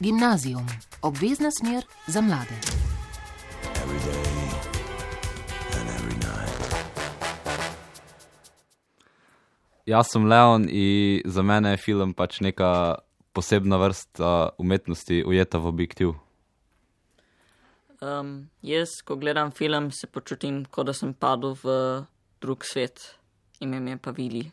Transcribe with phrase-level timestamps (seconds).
[0.00, 0.66] Gimnazijum,
[1.02, 2.54] obvezna smer za mlade.
[9.86, 12.94] Jaz sem Leon in za mene je film pač neka
[13.32, 16.14] posebna vrsta umetnosti, ujeta v objektiv.
[18.00, 21.78] Um, jaz, ko gledam film, se počutim, kot da sem padel v
[22.40, 23.14] drug svet,
[23.60, 24.50] ime mi je pa Vili.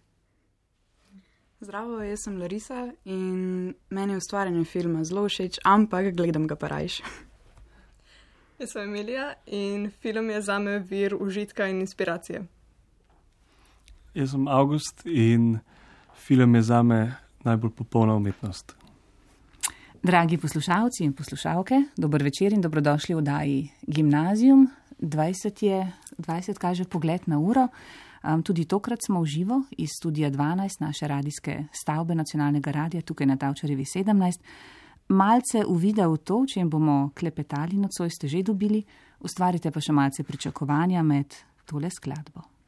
[1.61, 6.71] Zdravo, jaz sem Larisa in meni je ustvarjanje filma zelo všeč, ampak gledam ga pa
[6.71, 6.95] rajš.
[8.59, 12.41] Jaz sem Emilija in film je za me vir užitka in inspiracije.
[14.17, 15.59] Jaz sem August in
[16.17, 18.75] film je za me najbolj popolna umetnost.
[20.03, 24.69] Dragi poslušalci in poslušalke, dober večer in dobrodošli v Daji Gimnazijum.
[24.99, 27.67] 20 je, 20 kaže pogled na uro.
[28.21, 33.27] Um, tudi tokrat smo v živo iz studija 12 naše radijske stavbe nacionalnega radia tukaj
[33.27, 34.39] na Tavčarjevi 17.
[35.07, 38.83] Malce uvida v to, če jim bomo klepetali, nocoj ste že dobili,
[39.19, 42.60] ustvarite pa še malce pričakovanja med tole skladbo.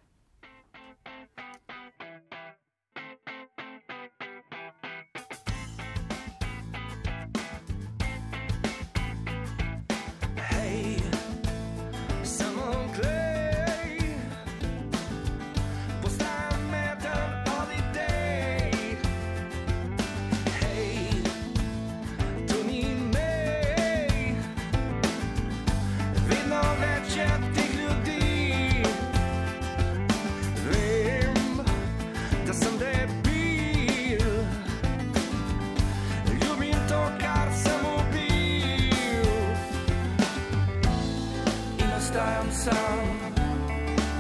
[42.13, 42.99] ostajam sam,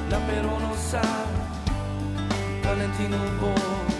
[0.09, 1.29] na peronu sam,
[2.63, 3.92] Valentinu bo.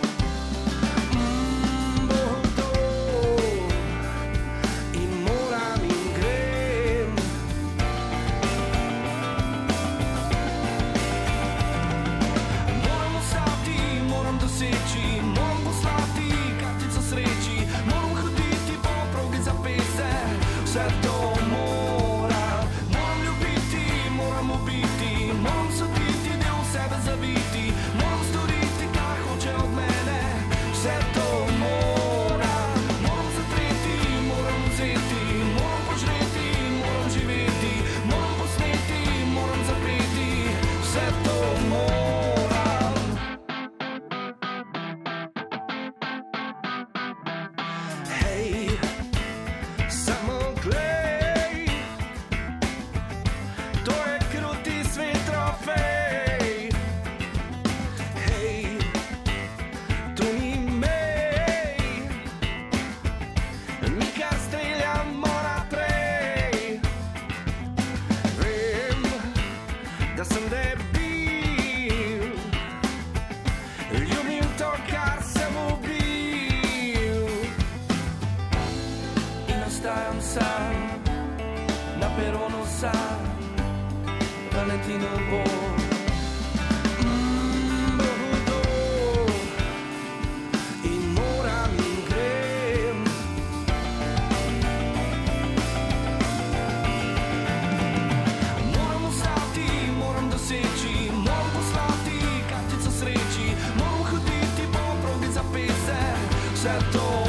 [106.63, 107.22] set.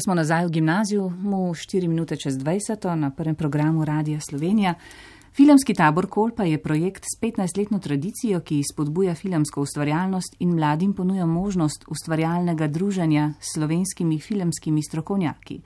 [0.00, 4.74] Pa smo nazaj v gimnaziju, mu 4 minute čez 20 na prvem programu Radia Slovenija.
[5.32, 11.26] Filmski tabor Kolpa je projekt s 15-letno tradicijo, ki spodbuja filmsko ustvarjalnost in mladim ponuja
[11.26, 15.60] možnost ustvarjalnega druženja s slovenskimi filmskimi strokovnjaki.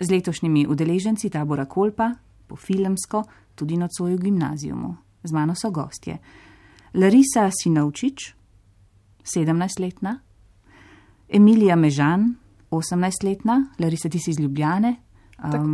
[0.00, 2.14] Z letošnjimi udeleženci tabora Kolpa,
[2.46, 3.22] po filmsko,
[3.54, 4.96] tudi nocoj v gimnazijumu.
[5.24, 6.18] Z mano so gostje.
[6.94, 8.34] Larisa Sinovčič,
[9.24, 10.20] 17-letna,
[11.28, 14.96] Emilija Mežan, 18-letna, Larisa, ti si iz Ljubljane,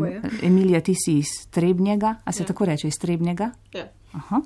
[0.07, 0.23] je.
[0.43, 2.47] Emilija, ti si iz Trebnjega, a se Ja.
[2.47, 3.51] tako reče, iz Trebnjega.
[3.75, 3.87] Ja.
[4.13, 4.41] Aha.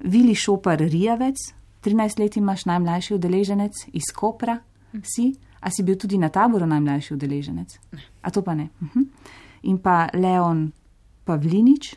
[0.00, 1.36] Vili Šopar Rijavec,
[1.84, 4.58] 13 let imaš najmlajši udeleženec iz Kopra,
[5.02, 7.68] si, a si bil tudi na taboru najmlajši udeleženec?
[8.22, 8.68] A to pa ne.
[8.80, 9.06] Uh -huh.
[9.62, 10.72] In pa Leon
[11.24, 11.94] Pavlinič,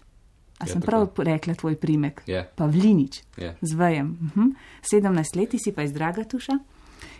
[0.59, 0.85] a Ja, sem tako.
[0.85, 2.23] prav rekla tvoj primek?
[2.27, 2.49] Je.
[2.55, 3.57] Pavlinič, Je.
[3.61, 4.17] z vejem.
[4.21, 4.53] Uh -huh.
[4.93, 6.53] 17 let si pa iz Dragatuša.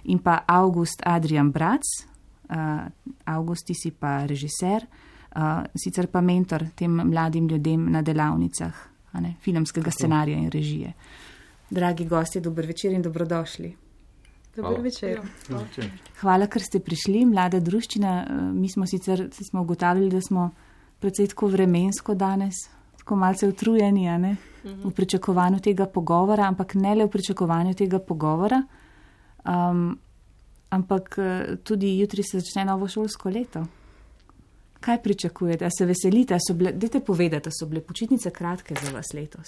[0.04, 1.82] In pa August Adrian Brac,
[2.50, 2.88] uh,
[3.26, 4.86] August ti si pa režiser,
[5.36, 10.94] uh, sicer pa mentor tem mladim ljudem na delavnicah a ne, filmskega scenarija in režije.
[11.70, 13.76] Dragi gostje, dober večer in dobrodošli.
[14.56, 14.84] Dober Hvala.
[14.84, 15.22] večer.
[16.20, 18.14] Hvala, ker ste prišli, mlada druščina.
[18.24, 20.50] Eh, Mi smo sicer smo ugotavljali, da smo
[21.00, 22.56] precej tako vremensko danes,
[22.98, 28.00] tako malce utrujeni a ne, v pričakovanju tega pogovora, ampak ne le v pričakovanju tega
[28.00, 28.64] pogovora,
[29.46, 30.00] um,
[30.76, 31.26] ampak eh,
[31.60, 33.64] tudi jutri se začne novo šolsko leto.
[34.80, 35.70] Kaj pričakujete?
[35.72, 36.38] Se veselite?
[36.54, 39.48] Bile, dajte povedati, da so bile počitnice kratke za vas letos.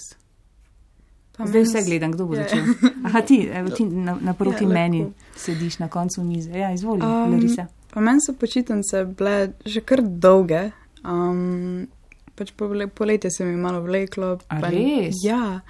[1.32, 2.42] Pa Zdaj vse gledam, kdo bo Ja.
[2.42, 2.64] začel.
[3.04, 4.74] Aha, ti, evo, ti na- naproti Ja, ja, lepo.
[4.74, 5.04] meni
[5.36, 6.50] sediš na koncu mize.
[6.52, 7.66] Ja, izvoli, um, Larisa.
[7.90, 10.70] Pa meni so počitnice bile že kar dolge.
[11.04, 11.86] Um,
[12.34, 14.38] pač pole, poletje se mi je malo vleklo.
[14.48, 14.70] Pa-?
[15.22, 15.60] Ja.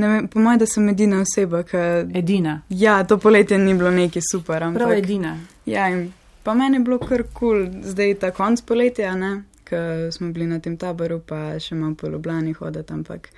[0.00, 1.82] Ne vem, po mojem, da sem edina oseba, ki.
[2.16, 2.60] Edina.
[2.72, 4.62] Ja, to poletje ni bilo neki super.
[4.62, 5.34] Ampak, Prav edina.
[5.68, 6.06] Ja, in
[6.42, 7.82] pa meni je bilo kar kul, cool.
[7.92, 9.32] zdaj ta konc poletja, ne,
[9.68, 13.28] ker smo bili na tem taboru, pa še malo po Ljubljani hoditi, ampak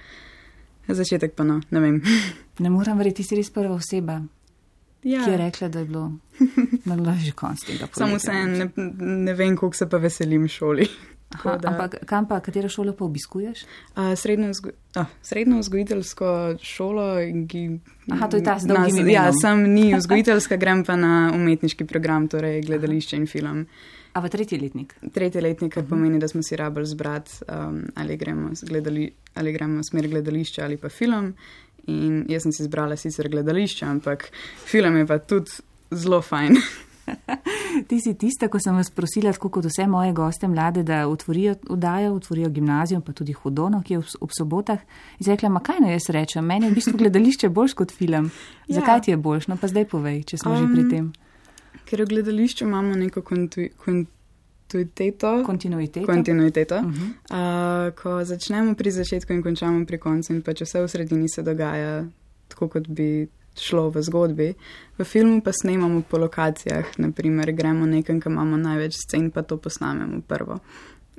[0.89, 2.01] začetek pa no, ne vem.
[2.63, 4.21] Ne moram verjeti, ti si res prva oseba,
[5.03, 6.03] Ja, ki je rekla, da je bilo,
[6.85, 8.69] bilo že konc tega samo vse ne,
[9.25, 10.87] ne vem, koliko se pa veselim šoli.
[11.35, 13.65] Aha, da- ampak kam pa, katero šolo pa obiskuješ?
[13.97, 16.29] Uh, srednjo, vzgo uh, srednjo vzgojiteljsko
[16.61, 17.07] šolo.
[17.45, 17.81] Gi,
[18.11, 21.85] Aha, to je ta z na- dolgim Ja, sem ni vzgojiteljska, grem pa na umetniški
[21.85, 23.67] program, torej gledališče in film.
[24.13, 24.93] A v tretji letnik?
[25.11, 25.75] Tretji letnik, Mhm.
[25.75, 30.09] kar pomeni, da smo si rabili zbrati, um, ali, gremo gledali, ali gremo v smer
[30.09, 31.35] gledališča ali pa film.
[31.87, 34.29] In jaz sem si izbrala sicer gledališče, ampak
[34.65, 35.51] film je pa tudi
[35.91, 36.57] zelo fajn.
[37.89, 41.55] Ti si tista, ko sem vas prosila, tako kot vse moje goste mlade, da otvorijo
[41.73, 44.81] oddajo, otvorijo gimnazijo, pa tudi hudono, ki je ob, ob sobotah.
[45.19, 48.31] Izrekla, ma kaj naj jaz rečem, meni je v bistvu gledališče boljš kot film.
[48.67, 48.81] Ja.
[48.81, 49.49] Zakaj ti je boljš?
[49.53, 51.13] No pa zdaj povej, če smo um, že pri Um, tem.
[51.89, 55.43] Ker v gledališču imamo neko kontu, kontinuiteto.
[55.47, 56.07] Kontinuiteto.
[56.07, 56.77] kontinuiteto.
[56.77, 57.09] Uh -huh.
[57.31, 61.43] Uh, ko začnemo pri začetku in končamo pri koncu, in pač vse v sredini se
[61.43, 62.05] dogaja
[62.49, 63.29] tako, kot bi
[63.59, 64.49] šlo v zgodbi.
[64.99, 69.57] V filmu pa snemamo po lokacijah, naprimer, gremo nekam, kam imamo največ scen, pa to
[69.57, 70.59] posnamemo prvo.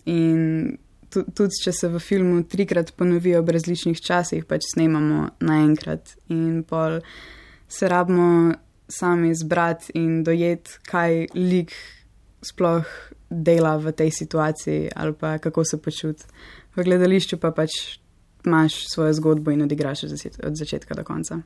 [0.06, 0.78] In
[1.10, 6.64] tu- tudi, če se v filmu trikrat ponovijo ob različnih časih, pač snemamo naenkrat in
[6.64, 7.02] pol
[7.68, 8.54] se rabimo
[8.88, 11.74] sami zbrati in dojeti, kaj lik
[12.44, 12.86] sploh
[13.30, 16.24] dela v tej situaciji ali pa kako se počuti.
[16.76, 18.00] V gledališču pa pač
[18.46, 20.04] imaš svojo zgodbo in odigraš
[20.44, 21.42] od začetka do konca.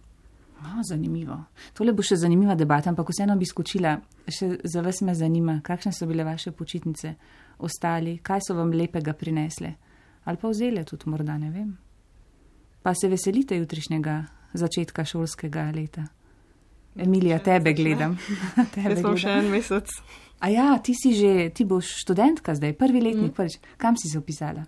[0.62, 1.38] Oh, zanimivo.
[1.77, 3.98] Tole bo še zanimiva debata, ampak vseeno bi skočila.
[4.25, 7.13] Še za vas me zanima, kakšne so bile vaše počitnice,
[7.63, 9.75] ostali, kaj so vam lepega prinesle.
[10.27, 11.69] Ali pa vzele tudi morda, ne vem.
[12.83, 14.18] Pa se veselite jutrišnjega
[14.57, 16.08] začetka šolskega leta.
[16.98, 18.17] Emilija, tebe gledam.
[18.75, 19.46] tebe Jaz imam še gledam.
[19.46, 19.93] en mesec.
[20.41, 23.38] A ja, ti si že, ti boš študentka zdaj, prvi letnik, mm.
[23.38, 23.58] prvič.
[23.77, 24.65] Kam si se upisala?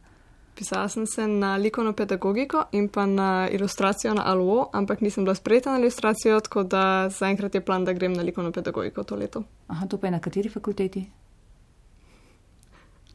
[0.60, 5.36] Pisala sem se na likovno pedagogiko in pa na ilustracijo na ALO, ampak nisem bila
[5.36, 9.44] sprejeta na ilustracijo, tako da zaenkrat je plan, da grem na likovno pedagogiko to leto.
[9.68, 11.06] Aha, to pa je na kateri fakulteti?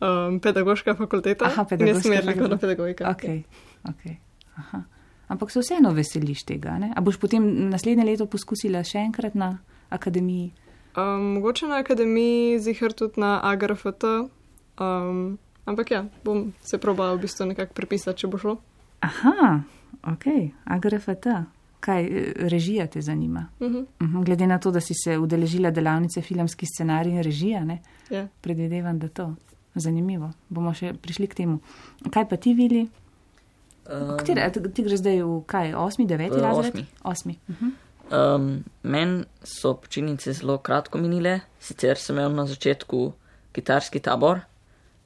[0.01, 1.45] Um, pedagoška fakulteta.
[1.45, 2.41] Aha, pedagoška smer fakulteta.
[2.41, 3.11] likovna pedagogika.
[3.11, 3.25] Ok,
[3.89, 4.17] ok.
[4.57, 4.83] Aha.
[5.29, 6.93] Ampak se vseeno veseliš tega, ne?
[6.97, 9.59] A boš potem naslednje leto poskusila še enkrat na
[9.93, 10.55] akademiji?
[10.97, 14.05] Um, mogoče na akademiji, zihar tudi na AGRFT.
[14.81, 18.57] Um, ampak ja, bom se probala v bistvu nekako prepisati, če bo šlo.
[19.01, 19.61] Aha,
[20.13, 20.25] ok,
[20.65, 21.45] agrafata.
[21.81, 23.47] Kaj, eh, režija te zanima?
[23.61, 23.87] Uh -huh.
[24.01, 27.79] Mhm, Glede na to, da si se udeležila delavnice filmski scenarij in režija, ne?
[28.11, 28.29] ja.
[28.41, 29.35] Predvidevam, da to.
[29.75, 30.31] Zanimivo.
[30.49, 31.59] Bomo še prišli k temu.
[32.11, 32.89] Kaj pa ti vili?
[33.91, 36.71] Um, Kateri, a ti greš zdaj v kaj, osmi, deveti V razred?
[36.73, 36.87] osmi.
[37.03, 37.39] Osmi.
[37.49, 37.69] Mhm.
[38.13, 43.13] Um, Meni so počitnice zelo kratko minile, sicer sem imel na začetku
[43.53, 44.41] kitarski tabor,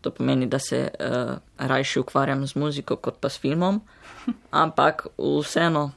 [0.08, 3.80] to pomeni, da se uh, rajši ukvarjam z muziko kot pa s filmom,
[4.64, 5.90] ampak vseeno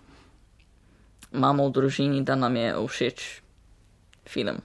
[1.32, 3.42] imamo v družini, da nam je všeč
[4.28, 4.60] film.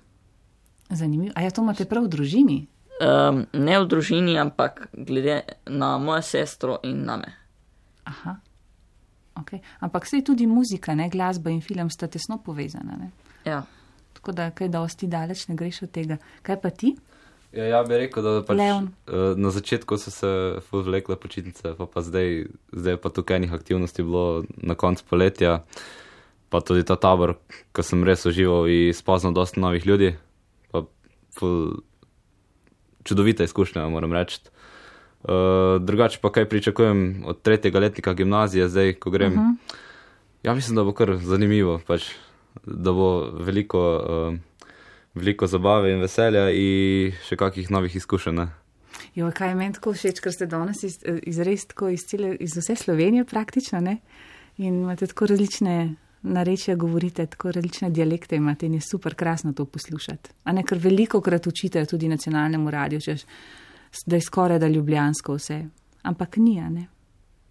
[0.91, 1.33] Zanimivo.
[1.35, 2.59] A ja, to imate prav v družini?
[2.97, 7.35] Um, ne v družini, ampak glede na mojo sestro in name.
[8.07, 8.39] Aha.
[9.37, 9.61] Okay.
[9.81, 11.09] Ampak se je tudi muzika, ne?
[11.13, 12.97] glasba in film sta tesno povezana.
[12.97, 13.11] Ne?
[13.45, 13.63] Ja.
[14.17, 16.17] Tako da kaj dosti daleč ne greš od tega.
[16.43, 16.95] Kaj pa ti?
[17.53, 18.89] Ja, ja bi rekel, da pač, Leon.
[19.07, 20.31] uh, na začetku so se
[20.73, 25.63] vlekle počitnice, pa, pa zdaj, zdaj pa tukaj enih aktivnosti bilo na koncu poletja,
[26.51, 27.37] pa tudi ta tabor,
[27.73, 30.17] ko sem res užival in spoznal dosta novih ljudi,
[30.75, 30.85] pa
[31.39, 31.81] ful
[33.07, 34.43] čudovita izkušnja, moram reči.
[35.27, 39.33] Uh, drugače pa kaj pričakujem od tretjega letnika gimnazije, zdaj, ko grem.
[39.33, 39.83] Uh -huh.
[40.43, 42.13] Ja, mislim, da bo kar zanimivo, pač,
[42.67, 44.39] da bo veliko, uh,
[45.17, 48.35] veliko zabave in veselja in še kakih novih izkušenj.
[48.35, 48.49] ne.
[49.17, 52.57] Jo, kaj je meni tako všeč, ker ste danes iz, izres tako iz, cele, iz
[52.57, 53.99] vse Slovenije praktično ne?
[54.57, 59.65] in imate tako različne narečja, govorite tako različne dialekte imate in je super krasno to
[59.65, 60.31] poslušati.
[60.45, 63.25] A ne, ker veliko krat učite tudi nacionalnemu radiju, češ,
[64.07, 65.65] da je skoraj da ljubljansko vse.
[66.03, 66.87] Ampak ni, a ne.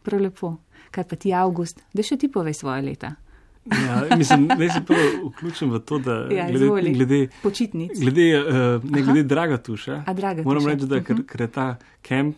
[0.03, 0.55] Prav lepo.
[0.91, 3.15] Kaj pa ti, Avgust, da še ti povej svoje leta?
[3.65, 6.93] Ja, mislim, da se prvo vključim v to, da Ja, glede, izvoli.
[6.93, 7.91] glede, Počitnic.
[7.99, 8.55] glede, uh,
[8.85, 10.03] ne, glede draga tuša.
[10.05, 11.65] A, Draga Moram reči, da ker, ker je ta
[12.01, 12.37] kemp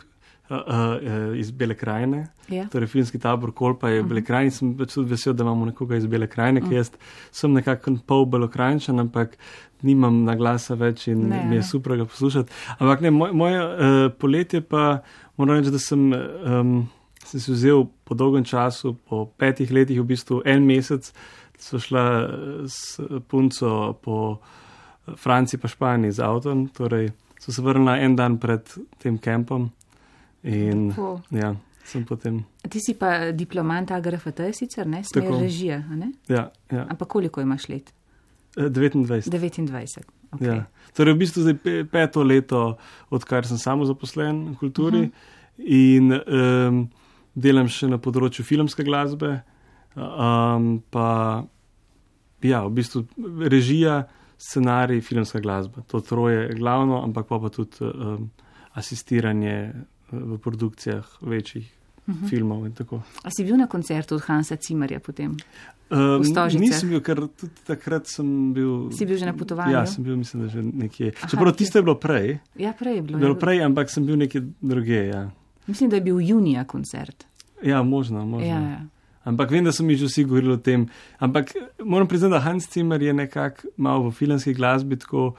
[0.50, 0.93] uh, uh,
[1.36, 2.63] iz Bele krajine, Ja.
[2.65, 5.98] torej filmski tabor Kolpa je v Bele krajini, sem pač tudi vesel, da imamo nekoga
[5.98, 6.91] iz Bele krajine, ker jaz
[7.31, 9.36] sem nekako pol belokrajinčan, ampak
[9.81, 12.50] nimam na glasa več in Ne, mi je super ga poslušati.
[12.79, 13.74] Ampak ne, moj, moje uh,
[14.13, 15.01] poletje pa
[15.36, 16.13] moram reči, da sem.
[16.46, 16.88] Um,
[17.27, 21.12] Sem si vzel po dolgem času, po petih letih, v bistvu en mesec,
[21.60, 27.62] so šla eh, s punco po eh, Franciji pa Španiji z avtom, torej so se
[27.62, 28.63] vrnila en dan pred
[28.98, 29.69] tem kempom
[30.43, 31.22] in Lepo.
[31.31, 35.03] ja, sem potem, Ti si pa diplomant AGRFT sicer, ne?
[35.03, 35.39] Smer Tako.
[35.39, 36.12] režija, a ne?
[36.27, 37.93] ja, ja Ampak koliko imaš let?
[38.57, 39.29] eh, 29.
[39.29, 40.03] 29.
[40.31, 40.46] Okay.
[40.48, 40.65] Ja.
[40.93, 42.77] Torej, v bistvu zdaj pe- peto leto,
[43.10, 45.12] odkar sem samo zaposlen v kulturi uh -huh.
[45.57, 46.89] in um,
[47.38, 49.38] delam še na področju filmske glasbe,
[49.96, 51.10] um, pa
[52.41, 53.06] ja, v bistvu
[53.50, 54.06] režija,
[54.38, 55.82] scenarij, filmska glasba.
[55.91, 58.29] To troje je glavno, ampak pa, pa tudi um,
[58.77, 59.74] asistiranje eh,
[60.12, 61.65] v produkcijah večjih
[62.08, 62.29] uh -huh.
[62.29, 63.01] filmov in tako.
[63.24, 65.38] A si bil na koncertu od Hansa Cimerja potem?
[65.89, 66.22] Um,
[66.60, 68.91] nisem bil, ker tudi takrat sem bil.
[68.91, 69.72] Si bil že na potovanju?
[69.72, 71.13] Ja, sem bil, mislim, da že nekje.
[71.15, 72.39] Aha, Čeprav tisto je bilo prej.
[72.56, 73.20] Ja, prej je bilo.
[73.20, 75.08] Bilo prej, ampak sem bil nekje druge.
[75.08, 75.32] Ja,
[75.68, 77.26] Mislim, da je bil junija koncert.
[77.64, 78.26] ja možno.
[78.26, 78.48] možno.
[78.48, 78.86] Ja, ja.
[79.24, 80.88] Ampak vem, da so mi že vsi govorili o tem.
[81.20, 81.52] Ampak
[81.84, 85.34] moram priznati, da Hans Zimmer je nekako malo v filmski glasbi tako.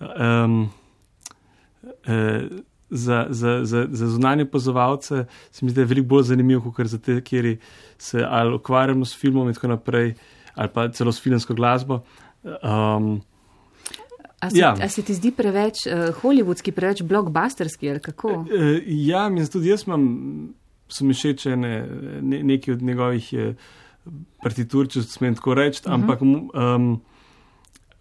[0.00, 0.70] Um,
[2.06, 2.48] eh,
[2.90, 6.86] Za, za, za, za zunanje opazovalce se mi zdi, da je veliko bolj zanimiv, kot
[6.86, 7.56] za te, kjer
[7.98, 10.14] se ali ukvarjamo s filmom in tako naprej,
[10.54, 12.00] ali pa celo s filmsko glasbo.
[12.44, 13.22] Um,
[14.40, 14.74] A se, Ja.
[14.82, 18.44] a se ti zdi preveč uh, hollywoodski, preveč blockbusterski ali kako?
[18.52, 20.54] Eh, Ja, mislim, tudi jaz imam,
[20.88, 21.88] so mi všeč ene,
[22.22, 23.54] ne, neki od njegovih eh,
[24.42, 25.94] partitur, če smem tako reči, uh -huh.
[25.94, 27.00] ampak um,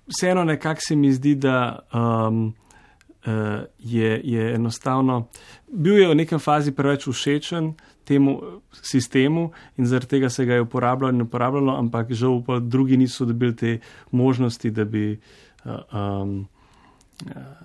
[0.07, 2.53] vseeno nekako se mi zdi, da um,
[3.25, 3.33] uh,
[3.79, 5.27] je, je enostavno,
[5.71, 7.73] bil je v nekem fazi preveč všečen
[8.03, 12.97] temu sistemu in zaradi tega se ga je uporabljalo in uporabljalo, ampak žal pa drugi
[12.97, 13.79] niso dobili te
[14.11, 15.19] možnosti, da bi.
[15.65, 16.47] Uh, um,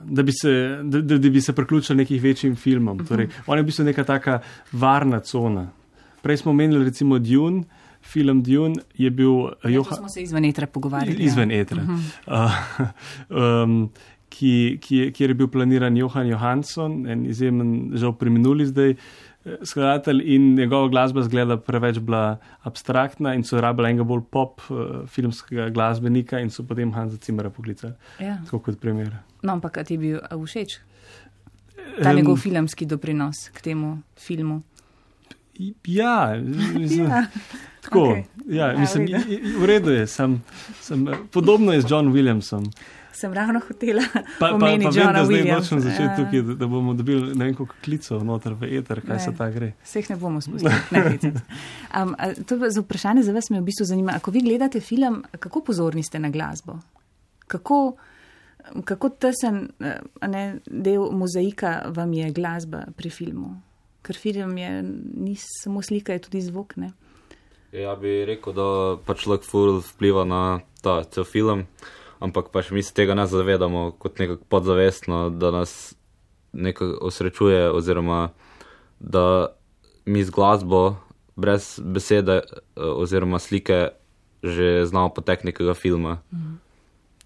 [0.05, 2.97] da bi se, da, da, bi se priključili nekih večjim filmom.
[2.97, 3.07] Mhm.
[3.07, 4.41] Torej, on je v bistvu neka taka
[4.73, 5.71] varna cona.
[6.23, 7.65] Prej smo omenili recimo Dune,
[8.03, 9.33] film Dune je bil
[9.65, 9.97] Ja, Johan.
[9.97, 11.23] smo se izven etra pogovarjali.
[11.23, 11.61] Izven ja.
[11.61, 11.83] etra.
[12.27, 12.51] Uh,
[13.65, 13.91] um,
[14.29, 18.97] ki, ki je, kjer je bil planiran Johan Johansson, en izjemen, žal preminuli zdaj, eh,
[19.63, 24.77] skladatelj in njegova glasba zgleda preveč bila abstraktna in so rabili enega bolj pop uh,
[25.07, 28.39] filmskega glasbenika in so potem Hansa Cimera poklicali, Ja.
[28.45, 29.17] tako kot primer.
[29.43, 30.79] No, ampak a ti je bil všeč
[32.03, 34.63] ta njegov filmski doprinos k temu filmu?
[35.85, 36.37] Ja,
[36.75, 37.27] mislim, Ja.
[37.81, 38.03] tako.
[38.03, 38.25] okej.
[38.49, 40.07] Ja, Ja, mislim, i- v redu je.
[40.07, 40.43] Sem,
[40.81, 42.71] sem, podobno je z John Williamsom.
[43.13, 45.57] Sem ravno hotela Pa, pa, pa omeniti vem, Johna da zdaj Williamsa.
[45.57, 46.17] nočem začeti Ja.
[46.17, 49.21] tukaj, da, da bomo dobili ne vem koliko klicov noter v eter, kaj Ne.
[49.21, 49.73] se ta gre.
[49.85, 50.73] Vseh ne bomo spustili.
[50.91, 51.19] Ne,
[51.97, 54.19] um, a, to je za vprašanje za vas me v bistvu zanima.
[54.19, 56.79] Ko vi gledate film, kako pozorni ste na glasbo?
[57.47, 57.97] Kako,
[58.85, 63.57] kako tesen eh, ne, del mozaika vam je glasba pri filmu?
[64.03, 64.83] Ker film je
[65.17, 66.77] ni samo slika, je tudi zvok.
[66.77, 66.93] Ne?
[67.73, 68.65] Ja, bi rekel, da
[68.99, 70.41] pa človek ful vpliva na
[70.81, 71.67] ta cel film,
[72.21, 75.95] ampak pač mi se tega ne zavedamo kot nekako podzavestno, da nas
[76.53, 78.31] nekako osrečuje oziroma
[79.01, 79.47] da
[80.05, 80.97] mi z glasbo
[81.37, 82.43] brez besede eh,
[82.77, 83.89] oziroma slike
[84.43, 86.23] že znamo potek nekega filma.
[86.33, 86.57] Mm.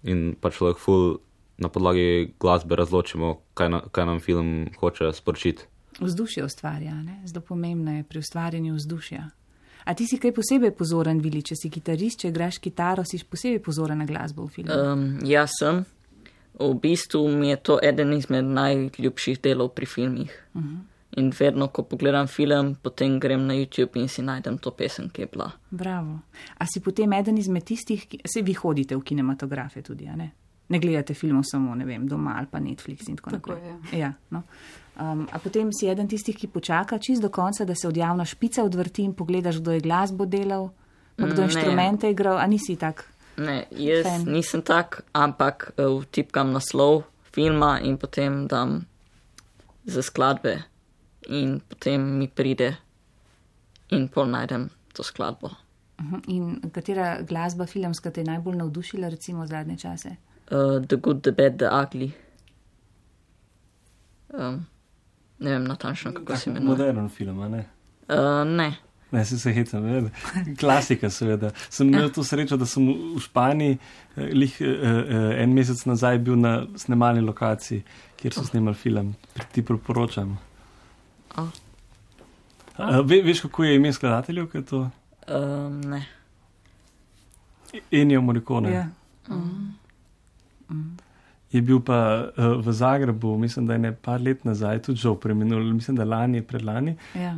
[0.03, 1.23] In pa človek ful
[1.57, 5.63] na podlagi glasbe razločimo, kaj, na, kaj nam film hoče sporočiti.
[5.99, 7.21] Vzdušje ustvarja, ne?
[7.23, 9.29] zelo pomembno je pri ustvarjanju vzdušja.
[9.85, 13.61] A ti si kaj posebej pozoren, Vili, če si kitarist, če igraš kitaro, si posebej
[13.61, 14.73] pozoren na glasbo v filmu?
[14.73, 15.83] Um, jaz sem.
[16.55, 20.31] V bistvu mi je to eden izmed najljubših delov pri filmih.
[20.53, 20.83] Uh -huh.
[21.17, 25.21] In vedno, ko pogledam film, potem grem na YouTube in si najdem to pesem, ki
[25.21, 25.51] je bila.
[25.69, 26.19] Bravo.
[26.57, 30.31] A si potem eden izmed tistih, ki se vi hodite v kinematografe tudi, a ne?
[30.69, 33.69] Ne gledate filmov samo, ne vem, doma ali pa Netflix in tako, Tako naprej.
[33.91, 33.99] je.
[33.99, 34.43] Ja, no.
[34.99, 38.63] Um, a potem si eden tistih, ki počaka čist do konca, da se odjavna špica
[38.63, 40.69] odvrti in pogledaš, kdo je glasbo delal,
[41.15, 41.47] pa kdo ne.
[41.47, 43.05] inštrumente igral, a nisi tak.
[43.37, 44.23] Ne, jaz Fan.
[44.31, 47.03] Nisem tak, ampak uh, vtipkam naslov
[47.35, 48.85] filma in potem dam
[49.85, 50.63] za skladbe
[51.27, 52.77] in potem mi pride
[53.91, 55.51] in pol najdem to skladbo.
[55.95, 56.21] Uh-huh.
[56.27, 60.15] In katera glasba filmska te je najbolj navdušila, recimo zadnje čase?
[60.51, 62.11] Uh, the Good, the Bad, the Ugly.
[64.33, 64.65] Um,
[65.39, 66.69] ne vem natančno, kako se imenuje.
[66.69, 67.65] Modern film, a ne?
[68.09, 68.73] Uh, ne,
[69.11, 70.09] Ne, se se hecam, ne.
[70.59, 71.51] Klasika, seveda.
[71.69, 73.77] Sem imel to srečo, da sem v Španiji,
[74.15, 77.83] eh, lih, eh, eh, en mesec nazaj bil na snemalni lokaciji,
[78.19, 79.13] kjer so snemali film.
[79.51, 80.37] Ti priporočam.
[81.35, 81.47] A.
[82.77, 84.89] A, ve, veš, kako je ime skladateljev, kaj je to?
[85.27, 86.05] um, ne.
[87.91, 88.71] Enijo Morikone.
[88.71, 88.87] Ja.
[91.55, 95.15] Je bil pa uh, v Zagrebu, mislim, da je ne par let nazaj, tudi žal
[95.15, 96.97] preminul, mislim, da lani, predlani.
[97.15, 97.37] Ja.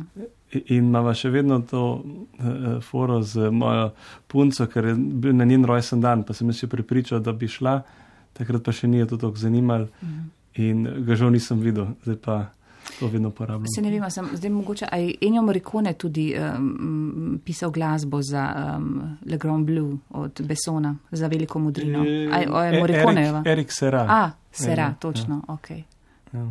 [0.58, 3.92] In imamo še vedno to uh, foro z mojo
[4.26, 7.78] punco, ker je bil na njen rojsten dan, pa sem še pripričal, da bi šla,
[8.38, 9.86] takrat pa še ni je to tako zanimalo
[10.58, 12.36] in ga žal nisem videl, zdaj pa
[13.00, 13.66] to vedno uporabljam.
[13.74, 18.44] Se ne vem, sem zdaj mogoče, a je Ennio Morricone tudi um, pisal glasbo za
[18.76, 22.04] um, Le Grand Blue od Besona, za veliko modrino.
[22.04, 23.38] Eh, A, o, je E- Morriconejeva.
[23.38, 24.06] Erik, Erik Sera.
[24.08, 25.54] A, Sera, Ja, točno, ja.
[25.54, 25.70] ok.
[26.32, 26.50] Ja.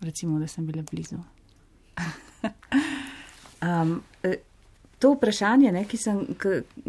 [0.00, 1.16] Recimo, da sem bila blizu.
[3.62, 4.02] um,
[4.98, 6.22] to vprašanje, ne, ki, sem,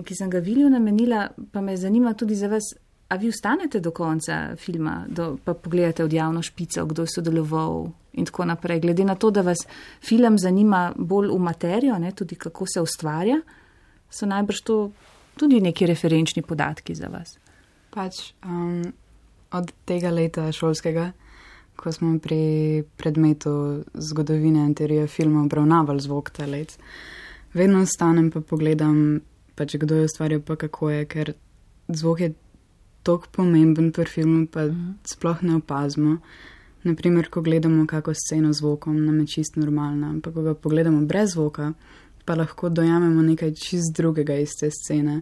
[0.05, 2.63] ki sem ga Vilju namenila, pa me zanima tudi za vas.
[3.11, 7.89] A vi ostanete do konca filma, do, pa pogledate od javno špico, kdo je sodeloval
[8.13, 8.79] in tako naprej.
[8.79, 9.65] Glede na to, da vas
[9.99, 13.41] film zanima bolj v materijo, ne, tudi kako se ustvarja,
[14.09, 14.77] so najbrž to
[15.35, 17.35] tudi neki referenčni podatki za vas.
[17.91, 18.93] Pač um,
[19.51, 21.11] od tega leta šolskega,
[21.75, 26.77] ko smo pri predmetu zgodovine in teorije filma obravnavali zvok ta let,
[27.53, 29.19] vedno ostanem pa pogledam,
[29.55, 31.33] pač kdo je ustvarjal, pa kako je, ker
[31.91, 32.31] zvok je
[33.03, 34.67] tako pomemben pri filmu, pa
[35.13, 36.17] sploh ne opazimo.
[36.83, 41.05] Naprimer, ko gledamo kako sceno z zvokom, nam je čist normalna, ampak ko ga pogledamo
[41.05, 41.73] brez zvoka,
[42.25, 45.21] pa lahko dojamemo nekaj čist drugega iz te scene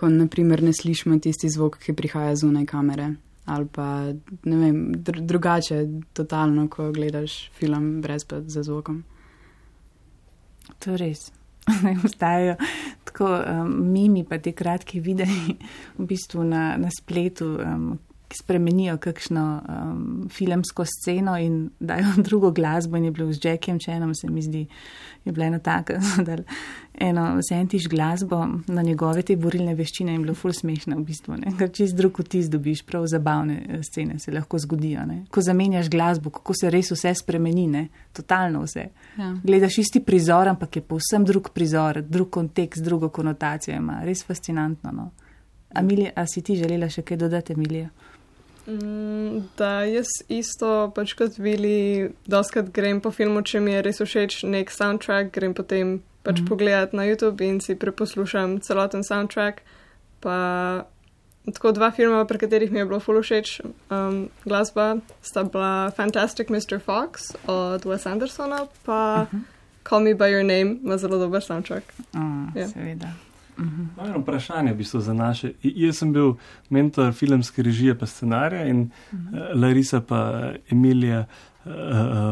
[0.00, 3.10] ko naprimer ne slišimo tisti zvok, ki prihaja zunaj kamere.
[3.44, 3.86] Ali pa
[4.44, 5.80] ne vem, dr drugače,
[6.16, 9.02] totalno, ko gledaš film brez pa za zvokom.
[10.78, 11.26] To je res.
[12.04, 12.56] Obstajajo
[13.04, 15.56] tako um, mimi, pa ti kratki videi
[15.98, 17.98] v bistvu na, na spletu, um,
[18.34, 22.96] spremenijo kakšno um, filmsko sceno in dajo drugo glasbo.
[22.96, 24.66] In je bilo z Jackiem Chenom, se mi zdi,
[25.24, 26.36] je bila ena taka, da
[26.94, 31.36] eno sentiš glasbo na njegove te borilne veščine in bilo ful smešno v bistvu.
[31.40, 31.54] Ne?
[31.58, 35.06] Ker čist drug vtis dobiš, prav zabavne eh, scene se lahko zgodijo.
[35.06, 35.24] Ne?
[35.30, 37.86] Ko zamenjaš glasbo, kako se res vse spremeni, ne?
[38.12, 38.88] totalno vse.
[39.18, 39.32] Ja.
[39.44, 44.00] Gledaš isti prizor, ampak je povsem drug prizor, drug kontekst, drugo konotacijo ima.
[44.04, 44.92] Res fascinantno.
[44.92, 45.10] No.
[45.74, 47.90] Amilija, a si ti želela še kaj dodati, Emilija?
[48.70, 53.98] Mm, da jaz isto, pač kot Vili, doskrat grem po filmu, če mi je res
[53.98, 56.48] všeč nek soundtrack, grem potem pač mm -hmm.
[56.48, 59.62] pogledat na YouTube in si preposlušam celoten soundtrack.
[60.20, 60.84] Pa
[61.52, 66.48] tako dva filma, pri katerih mi je bilo full všeč um, glasba, sta bila Fantastic
[66.48, 66.78] Mr.
[66.78, 69.42] Fox od Wes Andersona, pa mm -hmm.
[69.88, 71.84] Call Me By Your Name, ima zelo dober soundtrack.
[72.14, 72.68] Oh, Ja.
[72.68, 73.29] Seveda.
[73.96, 75.52] Moje vprašanje v bistvu za naše.
[75.62, 76.34] Jaz sem bil
[76.70, 79.18] mentor filmske režije pa scenarija in uh,
[79.54, 81.72] Larisa pa Emilija uh,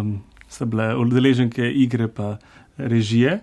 [0.01, 2.37] um, sta bile udeleženke igre pa
[2.77, 3.41] režije.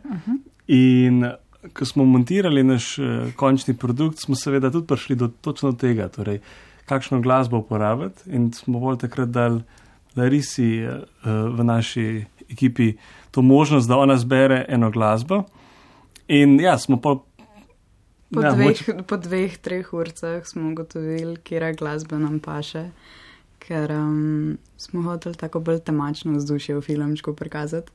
[0.67, 1.26] In
[1.74, 6.39] ko smo montirali naš uh, končni produkt, smo seveda tudi prišli do točno tega, torej
[6.86, 9.62] kakšno glasbo uporabiti in smo bolj takrat dali
[10.15, 11.02] Larisi uh,
[11.58, 12.93] v naši ekipi
[13.32, 15.43] to možnost, da ona zbere eno glasbo.
[16.28, 17.17] In ja, smo pa
[18.34, 22.90] Po, Ja, dveh, mogoče- po dveh, treh urcah smo ugotovili, kera glasba nam paše,
[23.60, 27.92] ker um, smo hoteli tako bolj temačno vzdušje v filmčku prikazati.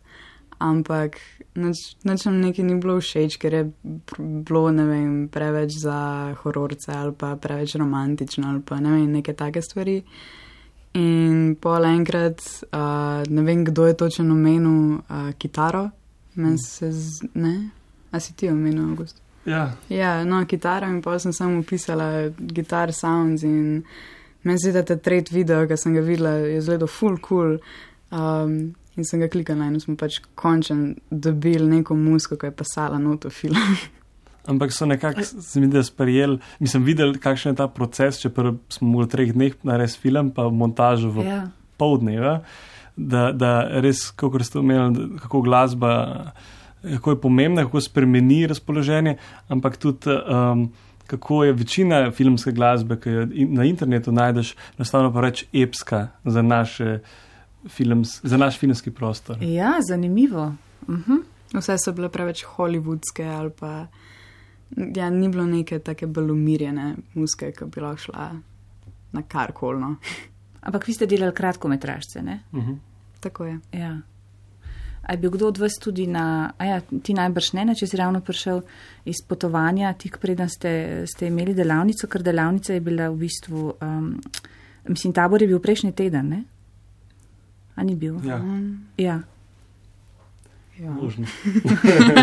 [0.60, 1.16] Ampak
[1.54, 3.64] nič, nič nam nekaj ni bilo všeč, ker je
[4.44, 5.98] bilo ne vem, preveč za
[6.34, 10.02] hororce ali pa preveč romantično ali pa ne vem, neke take stvari.
[10.94, 15.90] In pol enkrat, uh, ne vem, kdo je točno omenil uh, kitaro,
[16.34, 17.70] meni se z, ne.
[18.12, 19.22] A si ti omenil, August?
[19.46, 23.82] Ja, Ja, no, kitara in pa sem samo upisala gitar sounds in
[24.42, 27.58] meni se zdi, da ta tret video, ki sem ga videla, je zelo full cool.
[28.10, 32.98] Um, in sem ga klikala in smo pač končno dobili neko musko, ki je pasala
[32.98, 33.56] noto film.
[34.50, 38.30] ampak so nekako, se mi zdi, sprejeli, mislim, videli, kakšen je ta proces, če
[38.72, 41.40] smo v treh dneh narediti film, pa montažo v Ja.
[41.76, 42.40] pol dneva,
[42.96, 46.32] da, da res, kako ste omenili, kako glasba,
[46.82, 49.16] kako je pomembna, kako spremeni razpoloženje,
[49.48, 50.10] ampak tudi.
[50.52, 50.72] Um,
[51.06, 56.08] Kako je večina filmske glasbe, ki jo in- na internetu najdeš, enostavno pa reč epska
[56.24, 56.98] za, naše
[57.68, 59.36] films, za naš filmski prostor.
[59.40, 60.54] Ja, zanimivo.
[60.88, 61.14] Mhm.
[61.52, 63.86] Vse so bile preveč hollywoodske ali pa.
[64.94, 68.30] Ja, ni bilo neke take bolj umirjene muske, ki bi lahko šla
[69.12, 69.80] na karkoli.
[69.80, 69.96] No.
[70.62, 72.40] Ampak vi ste delali kratkometražce, ne?
[72.52, 72.72] Mhm.
[73.20, 73.58] Tako je.
[73.72, 73.96] Ja.
[75.10, 77.88] A je bil kdo od vas tudi na, a ja, ti najbrž ne, ne, če
[77.90, 78.60] si ravno prišel
[79.10, 84.12] iz potovanja, tik preden ste, ste imeli delavnico, ker delavnica je bila v bistvu, um,
[84.86, 86.40] mislim, tabor je bil prejšnji teden, ne?
[87.74, 88.22] A ni bil?
[88.22, 88.38] Ja,
[89.02, 89.18] Ja.
[90.80, 90.90] Ja.
[90.90, 91.26] možno.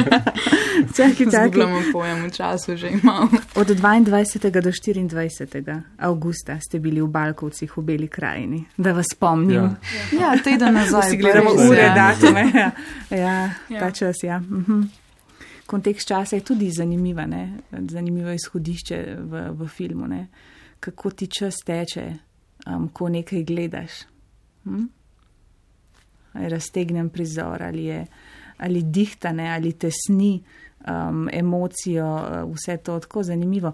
[0.95, 1.47] Čakaj, čakaj.
[1.47, 3.29] Zgubljamo pojem v času, že imamo.
[3.55, 4.49] Od 22.
[4.61, 5.81] do 24.
[5.97, 9.55] avgusta ste bili v Balkovcih v Beli krajini, da vas spomnim.
[9.55, 9.77] Ja.
[10.21, 11.09] Ja, teden nazaj.
[11.09, 11.93] Si gledamo ure, ja.
[11.95, 12.51] datume.
[12.53, 12.71] Ja,
[13.17, 13.79] ja, Ja.
[13.79, 14.39] ta čas, ja.
[14.39, 14.81] Mhm.
[15.65, 17.59] Kontekst časa je tudi zanimiva, ne?
[17.71, 20.07] zanimivo izhodišče v, v filmu.
[20.07, 20.27] Ne?
[20.79, 22.13] Kako ti čas teče,
[22.67, 23.91] um, ko nekaj gledaš.
[24.63, 24.85] Hm?
[26.33, 28.05] Raztegnem prizor, ali, je,
[28.57, 30.41] ali dihtane, ali tesni
[30.87, 33.71] um, emocijo, uh, vse to tako zanimivo.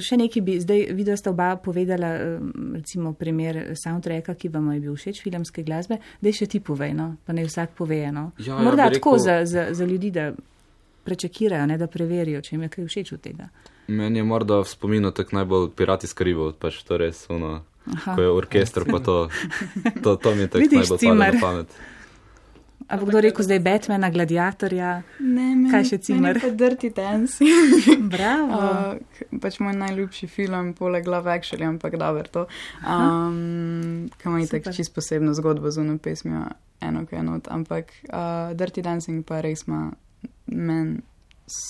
[0.00, 4.80] Še nekaj bi zdaj videla, sta oba povedala, um, recimo primer soundtracka, ki vam je
[4.86, 8.00] bil všeč, filmske glasbe, da še ti povej, no, pa ne vsak pove.
[8.12, 8.30] No.
[8.38, 10.32] Ja, ja, Morda tako rekel- za, za, za ljudi, da
[11.04, 13.48] prečekirajo, ne, da preverijo, če jim je kaj všeč od tega.
[13.86, 17.58] Meni je morda v spominu tako najbolj pirati iz Karibov, pač to res, ono,
[17.92, 18.14] Aha.
[18.16, 19.28] ko je orkester, pa to,
[20.04, 21.76] to, to mi je tako najbolj padlo na pamet.
[22.88, 25.02] A bo kdo rekel zdaj Batmana, gladiatorja?
[25.20, 26.36] Ne, meni, Kaj še cimer?
[26.40, 27.80] Pa Dirty Dancing.
[28.14, 28.58] Bravo.
[28.58, 32.46] Uh, pač moj najljubši film, poleg Love Actually, ampak dobro to.
[32.84, 34.74] Um, Kam ima Super.
[34.74, 36.44] čisto posebno zgodbo z eno pesmijo,
[36.80, 37.48] eno kaj not.
[37.48, 39.90] Ampak uh, Dirty Dancing pa res ima
[40.46, 41.00] men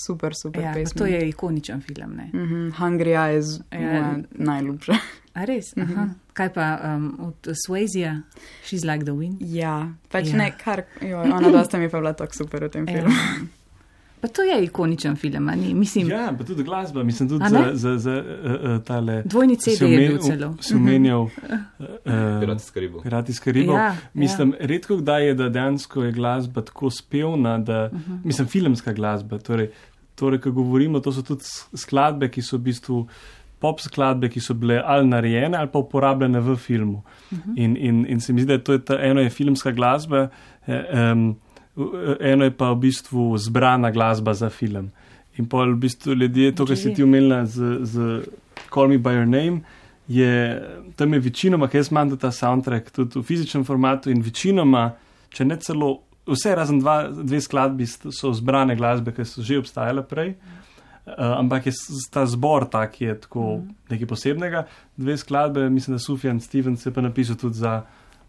[0.06, 2.16] super, super Ja, to je ikoničen film.
[2.16, 2.30] Ne?
[2.32, 2.72] Mm -hmm.
[2.78, 3.78] Hungry Eyes, Ja.
[3.80, 4.16] ja.
[4.30, 4.94] najljubša.
[5.34, 5.72] A res?
[5.76, 6.08] Aha.
[6.32, 8.20] Kaj pa um, od Swayzija,
[8.64, 9.36] She's Like the Wind?
[9.40, 9.76] ja,
[10.08, 10.30] pač Ja.
[10.30, 10.36] ja.
[10.36, 12.94] ne, kar, joj, ona dosta mi je pa bila tako super v tem Ja.
[12.94, 13.14] filmu.
[14.20, 15.74] Pa to je ikoničen film, a ni?
[15.74, 18.24] Mislim, Ja, pa tudi glasba, mislim tudi za, za, za uh,
[18.70, 19.22] uh, tale.
[19.22, 20.54] dvojni CD si je bil celo.
[20.60, 21.30] Si omenjal uh,
[22.40, 23.02] Pirati iz Karibov.
[23.02, 23.76] Pirati iz Karibov.
[23.76, 24.56] Ja, Mislim, ja.
[24.56, 24.66] ja.
[24.66, 28.12] redko kdaj je, da dejansko je glasba tako spevna, da, uh Mhm.
[28.12, 28.18] -huh.
[28.24, 29.38] mislim, filmska glasba.
[29.38, 29.70] Torej,
[30.14, 31.44] torej, ko govorimo, to so tudi
[31.74, 33.06] skladbe, ki so v bistvu
[33.64, 37.00] pop skladbe, ki so bile ali narejene ali pa uporabljene v filmu.
[37.00, 37.50] Uh Mhm.
[37.50, 37.64] -huh.
[37.64, 40.28] in, in, in se mi zdi, da to je ta, eno je filmska glasba,
[40.66, 41.36] eh, um,
[42.20, 44.90] eno je pa v bistvu zbrana glasba za film.
[45.38, 48.22] In pa v bistvu ljudje, to, kar si ti omenila z, z
[48.74, 49.60] Call Me By Your Name,
[50.08, 50.62] je
[50.96, 54.92] tam je večinoma, ker jaz imam ta soundtrack tudi v fizičnem formatu in večinoma,
[55.28, 60.02] če ne celo, vse razen dva, dve skladbi so zbrane glasbe, ki so že obstajale
[60.02, 60.28] prej.
[60.28, 60.64] Uh,
[61.06, 61.72] ampak je
[62.10, 63.74] ta zbor tak, je tako mm.
[63.90, 64.66] nekaj posebnega.
[64.96, 67.82] Dve skladbe, mislim, da Sufjan Stevens je pa napisal tudi za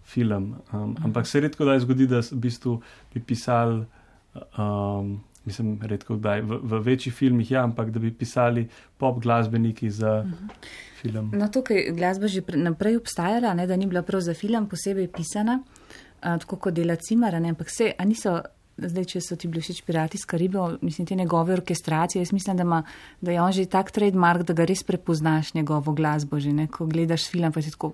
[0.06, 0.56] film.
[0.74, 2.82] Um, ampak se redko kdaj zgodi, da v bistvu
[3.14, 3.86] bi pisali,
[4.58, 9.90] um, mislim, redko kdaj v, v večjih filmih, ja, ampak da bi pisali pop glasbeniki
[9.90, 10.50] za mm.
[11.02, 11.32] film.
[11.34, 15.08] No, tukaj glasba že pre- naprej obstajala, ne, da ni bila prav za film posebej
[15.08, 15.62] pisana,
[16.22, 18.42] a, tako kot dela Cimara, ampak se, a niso,
[18.78, 22.58] zdaj, če so ti bili všeč pirati iz Karibov, mislim, te njegove orkestracije, jaz mislim,
[22.58, 22.84] da, ima,
[23.22, 26.86] da je on že tak trademark, da ga res prepoznaš njegovo glasbo, že ne, ko
[26.86, 27.94] gledaš film, pa si tako,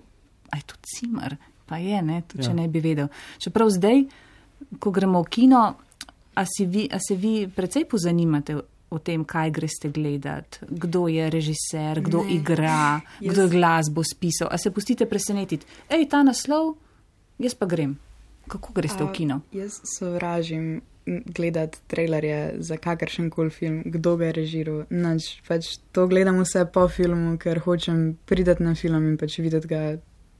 [0.49, 2.55] aj to Cimar, pa je, ne, tudi če Ja.
[2.55, 3.07] ne bi vedel.
[3.37, 4.03] Čeprav zdaj,
[4.77, 5.61] ko gremo v kino,
[6.33, 8.57] a, si vi, a se vi precej pozanimate
[8.89, 12.33] o tem, kaj greste gledati, kdo je režiser, kdo Ne.
[12.33, 14.47] igra, Jaz- kdo je glasbo spisal.
[14.47, 15.63] A se pustite presenetiti?
[15.87, 16.75] Ej, ta naslov,
[17.37, 17.95] jaz pa grem.
[18.51, 19.41] Kako greste v A, kino?
[19.55, 24.83] Jaz sovražim gledati trailerje za kakršen koli film, kdo ga je režiral.
[24.89, 29.71] Nač, pač to gledam vse po filmu, ker hočem priti na film in pač videti
[29.71, 29.81] ga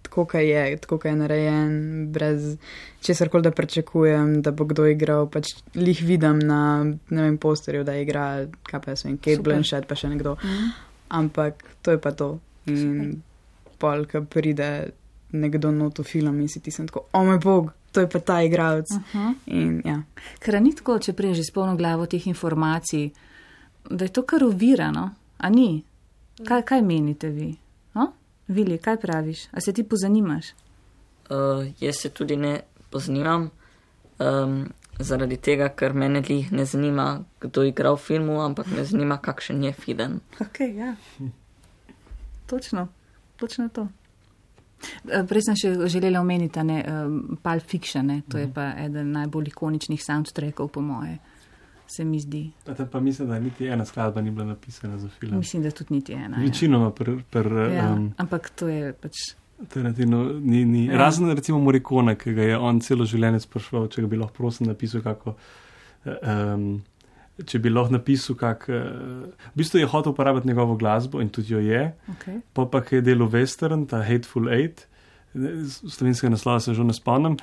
[0.02, 1.74] tako, kaj je, tako, kaj je narejen,
[2.12, 2.56] brez
[3.02, 5.30] česar koli, da pričakujem, da bo kdo igral.
[5.32, 9.48] Pač lih vidim na ne vem, posterju, da igra, kaj pa jaz vem, Kate Super.
[9.50, 10.36] Blanchett, pa še nekdo.
[11.10, 12.34] Ampak to je pa to.
[12.68, 13.22] In
[13.82, 14.92] pol, ko pride
[15.32, 18.20] nekdo not v film in si ti sem tako, o moj bog, to je pa
[18.20, 18.86] ta igralec.
[18.92, 19.28] Uh Mhm.
[19.28, 19.34] -huh.
[19.46, 20.02] In ja.
[20.40, 23.10] Ker ni tako, če prej že s polno glavo teh informacij,
[23.90, 25.84] da je to kar ovirano, a ni?
[26.48, 27.58] Kaj, kaj menite vi?
[27.94, 28.14] No?
[28.48, 29.48] Vili, kaj praviš?
[29.52, 30.46] A se ti pozanimaš?
[31.30, 33.50] Uh, jaz se tudi ne poznimam,
[34.20, 39.18] um, zaradi tega, ker mene lih ne zanima, kdo igra v filmu, ampak me zanima,
[39.18, 40.22] kakšen je film.
[40.40, 40.96] Ok, ja.
[42.48, 42.88] Točno,
[43.38, 43.88] točno to.
[45.10, 48.22] Eh, Prej sem še želela omeniti ne, um, Pulp Fiction, ne?
[48.30, 51.18] to je pa eden najbolj ikoničnih soundtrackov, po moje,
[51.88, 52.52] se mi zdi.
[52.64, 55.38] Tam pa mislim, da niti ena skladba ni bila napisana za film.
[55.38, 56.38] Mislim, da tudi niti ena.
[56.38, 56.44] ja.
[56.46, 59.14] Večinoma, per, per, Ja, um, ampak to je pač.
[59.70, 60.86] Tarantino ni, ni.
[60.86, 60.98] Ja.
[60.98, 64.68] Razen recimo Morikona, ki ga je on celo življenje spraševal, če ga bi lahko prosim
[64.68, 65.36] napisal kako.
[66.06, 66.82] Um,
[67.46, 68.76] če bi lahko napisal, kak, uh,
[69.54, 72.42] v bistvu je hotel uporabiti njegovo glasbo in tudi jo je, Okay.
[72.54, 74.88] pa pa je delal western, ta Hateful Eight,
[75.90, 77.38] slovenskega naslova se že ne spomnim,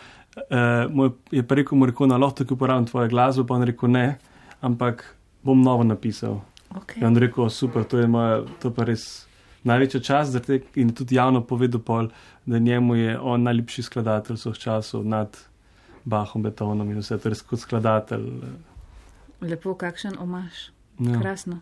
[0.50, 4.18] uh, mu je- pa rekel Morikona, lahko tukaj uporabim tvojo glasbo, pa on rekel ne,
[4.62, 5.04] ampak
[5.44, 6.40] bom novo napisal.
[6.74, 6.98] Okay.
[7.00, 9.26] In on rekel, super, to je moja, to pa res
[9.64, 12.08] največja čast, tega in tudi javno povedal pol,
[12.46, 15.36] da njemu je on najljubši skladatelj vseh časov nad
[16.04, 18.24] Bahom, Betonom in vse, to je res kot skladatelj.
[19.40, 20.70] Lepo, kakšen omaš.
[20.98, 21.20] Ja.
[21.20, 21.60] Krasno.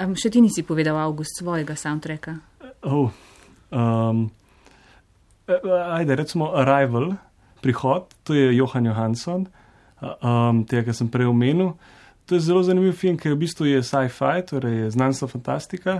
[0.00, 2.38] Um, še ti nisi povedal, August, svojega soundtracka.
[2.88, 3.12] Oh,
[3.70, 4.30] um,
[5.48, 7.16] ajde, recimo Arrival,
[7.62, 9.46] prihod, to je Johan Johansson,
[10.00, 11.74] um, tega, kar sem prej omenil.
[12.26, 15.94] To je zelo zanimiv film, ker v bistvu je sci-fi, torej je znanstvena fantastika,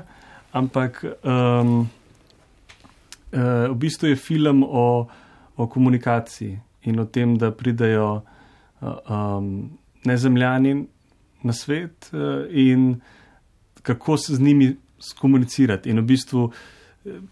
[0.55, 1.85] ampak um,
[3.33, 5.09] uh, v bistvu je film o,
[5.57, 6.57] o komunikaciji
[6.89, 9.71] in o tem, da pridejo uh, um,
[10.09, 10.92] nezemljani
[11.45, 13.01] na svet uh, in
[13.83, 15.91] kako se z njimi skomunicirati.
[15.91, 16.53] In v bistvu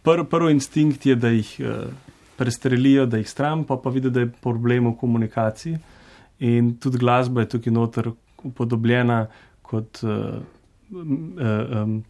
[0.03, 1.93] pr, prvi instinkt je, da jih uh,
[2.37, 5.79] prestrelijo, da jih stran, pa pa vidijo, da je problem v komunikaciji.
[6.41, 8.11] In tudi glasba je tukaj noter
[8.43, 9.27] upodobljena
[9.63, 10.41] kot uh,
[10.91, 12.05] um,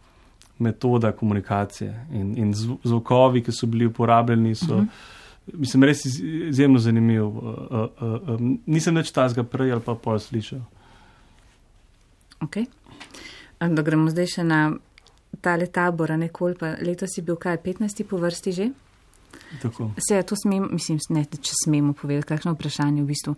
[0.59, 2.05] metoda komunikacije.
[2.13, 4.75] In, in zv zvukovi, ki so bili uporabljeni, so.
[4.75, 4.87] Uh -huh.
[5.53, 7.27] Mislim, res iz, izjemno zanimiv.
[7.27, 10.59] Uh, uh, uh, um, nisem več tazga prej ali pa pol slišal.
[12.41, 12.65] Okay.
[13.59, 14.61] Da gremo zdaj še na
[15.41, 18.69] tale tabor, nekol pa letos si bil kaj, 15 po vrsti že?
[19.61, 19.91] Tako.
[19.99, 23.35] Se to smem, mislim, ne, če smemo povedati, kakšno vprašanje v bistvu.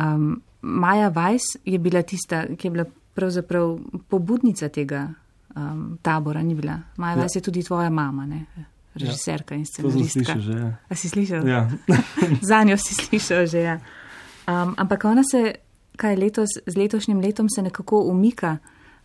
[0.00, 3.76] Um, Maja Vajs je bila tista, ki je bila pravzaprav
[4.08, 5.08] pobudnica tega
[5.56, 6.78] um, tabora, ni bila.
[6.96, 7.20] Maja Ja.
[7.24, 8.46] Vajs je tudi tvoja mama, ne?
[8.94, 10.22] režiserka in To sem scenaristka.
[10.22, 10.54] slišal že.
[10.54, 10.70] Ja.
[10.88, 11.42] A si slišal?
[11.46, 11.60] Ja.
[12.48, 13.60] Za njo si slišal že.
[13.60, 13.76] Ja.
[14.46, 15.54] Um, ampak ona se,
[15.96, 18.56] kaj letos, z letošnjim letom se nekako umika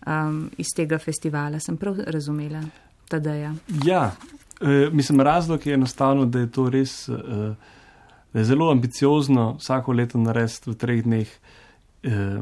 [0.08, 2.62] um, iz tega festivala, sem prav razumela,
[3.08, 3.54] tadeja.
[3.86, 4.12] Ja,
[4.62, 7.14] e, mislim, razlog je enostavno, da je to res, e,
[8.34, 11.28] da je zelo ambiciozno vsako leto narediti v treh dneh
[12.04, 12.40] e,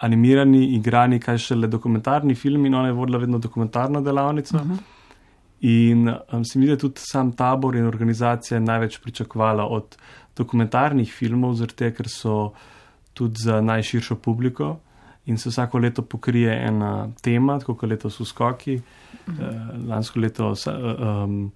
[0.00, 4.56] animirani, igrani, kaj šele dokumentarni film in ona je vodila vedno dokumentarno delavnico.
[4.56, 4.78] Uh -huh.
[5.60, 9.96] In um, se mi zdi, da tudi sam tabor in organizacija največ pričakovala od
[10.36, 12.52] dokumentarnih filmov, zato ker so
[13.20, 14.78] tudi za najširšo publiko
[15.28, 19.42] in se vsako leto pokrije ena tema, tako kot letos v skoki, -huh.
[19.42, 21.52] eh, lansko leto um,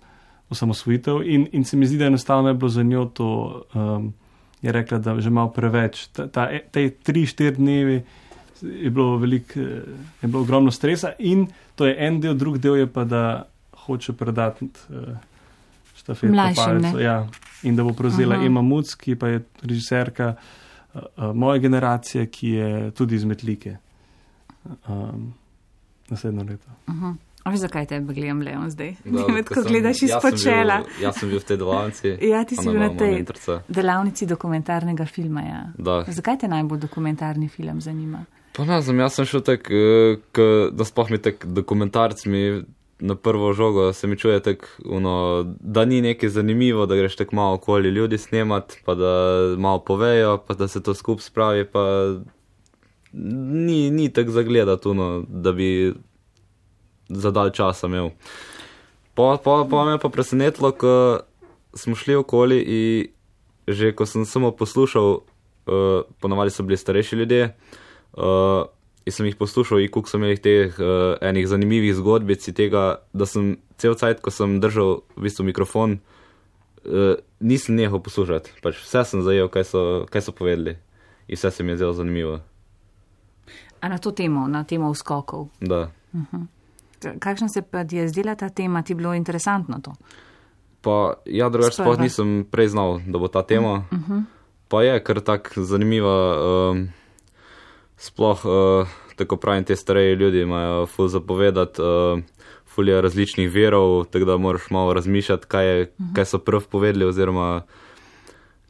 [0.50, 1.22] osamosvojitev.
[1.24, 4.12] In, in se mi zdi, da enostavno je bilo za njo to, um,
[4.62, 6.06] je rekla, da že malo preveč.
[6.06, 8.02] Ta, ta, te tri, štiri dnevi
[8.62, 12.86] je bilo, velik, je bilo ogromno stresa in to je en del, drug del je
[12.86, 13.46] pa, da
[13.86, 15.16] hoče predati uh,
[15.96, 17.00] štafeto palico.
[17.00, 17.26] Ja,
[17.62, 18.44] in da bo prevzela Aha.
[18.44, 20.63] Ema Muc, ki pa je režiserka uh,
[21.34, 23.76] moje generacije, ki je tudi iz Metlike.
[24.88, 25.34] Um,
[26.08, 26.66] naslednjo leto.
[26.86, 27.14] Uh -huh.
[27.44, 28.94] A veš, zakaj tebe gledam, Leon, zdaj?
[29.04, 30.78] Da, Med, ko sem- gledaš jaz sem izpod čela.
[30.78, 32.08] bil- Jaz sem bil v tej delavnici.
[32.32, 33.62] Ja, ti si bil na tej mentorica.
[33.68, 35.40] delavnici dokumentarnega filma.
[35.42, 35.72] Ja.
[35.78, 36.04] Da.
[36.08, 38.24] Zakaj te najbolj dokumentarni film zanima?
[38.56, 39.68] Pa ne znam, jaz sem šel tak,
[40.72, 42.62] da sploh mi tak dokumentarc mi
[42.98, 47.36] na prvo žogo se mi čuje tak, uno, da ni nekaj zanimivo, da greš tako
[47.36, 49.14] malo okoli ljudi snemat, pa da
[49.58, 52.14] malo povejo, pa da se to skup spravi, pa
[53.12, 55.94] ni, ni tako zagledati, uno, da bi
[57.08, 58.10] za dalj časa imel.
[59.14, 61.20] Pa, pa, pa me je pa presenetilo, ko
[61.74, 63.14] smo šli okoli in
[63.68, 67.56] že ko sem samo poslušal, uh, ponovadi so bili starejši ljudje,
[68.12, 68.68] uh,
[69.12, 73.26] sem jih poslušal, in koliko so imeli teh uh, enih zanimivih zgodbic, in tega, da
[73.28, 75.98] sem cel cajt, ko sem držal v bistvu mikrofon,
[76.84, 78.56] uh, nisem nehal poslušati.
[78.64, 80.78] Pač vse sem zajel, kaj so, kaj so povedali,
[81.28, 82.40] in vse se mi je zelo zanimivo.
[83.84, 85.50] A na to temo, na temo uskokov.
[85.60, 85.90] Da.
[87.20, 89.92] Kakšna se pa je zdela ta tema, ti bilo interesantno to?
[90.80, 93.84] Pa, ja, drugače sploh nisem prej znal, da bo ta tema.
[93.92, 94.22] Uh -huh.
[94.68, 96.16] pa je kar tako zanimiva.
[96.70, 96.88] Um,
[98.04, 102.20] sploh, uh, tako pravim, te starejši ljudje imajo ful zapovedati, uh,
[102.74, 106.14] ful je različnih verov, tako da moraš malo razmišljati, kaj, je, uh -huh.
[106.14, 107.62] kaj so prv povedali oziroma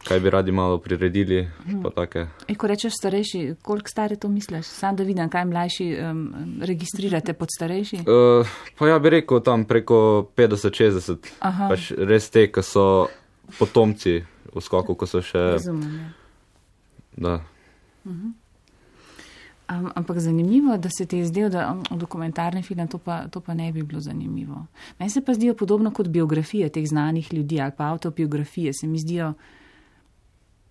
[0.04, 1.48] kaj bi radi malo priredili.
[2.48, 4.66] E, ko rečeš starejši, koliko stari to misliš?
[4.66, 7.96] Sam da vidim, kaj mlajši um, registrirate pod starejši?
[7.96, 11.32] Uh, pa ja bi rekel tam preko 50-60.
[11.40, 13.08] Pač res te, ki so
[13.58, 14.20] potomci
[14.54, 15.48] v skoku, ko so še.
[15.56, 15.98] Razumem.
[15.98, 16.08] Ja.
[17.16, 17.34] Da.
[18.04, 18.32] Uh -huh.
[19.64, 23.40] Um, ampak zanimivo da se ti je zdelo, da um, dokumentarni film to pa, to
[23.40, 24.66] pa ne bi bilo zanimivo.
[24.98, 28.72] Meni se pa zdijo podobno kot biografije teh znanih ljudi ali pa autobiografije.
[28.72, 29.32] Se mi zdijo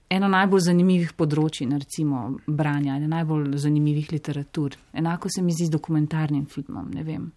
[0.09, 4.77] eno najbolj zanimivih področji, recimo branja, ena najbolj zanimivih literatur.
[4.93, 6.91] Enako se mi zdi z dokumentarnim filmom.
[6.93, 7.31] Ne vem.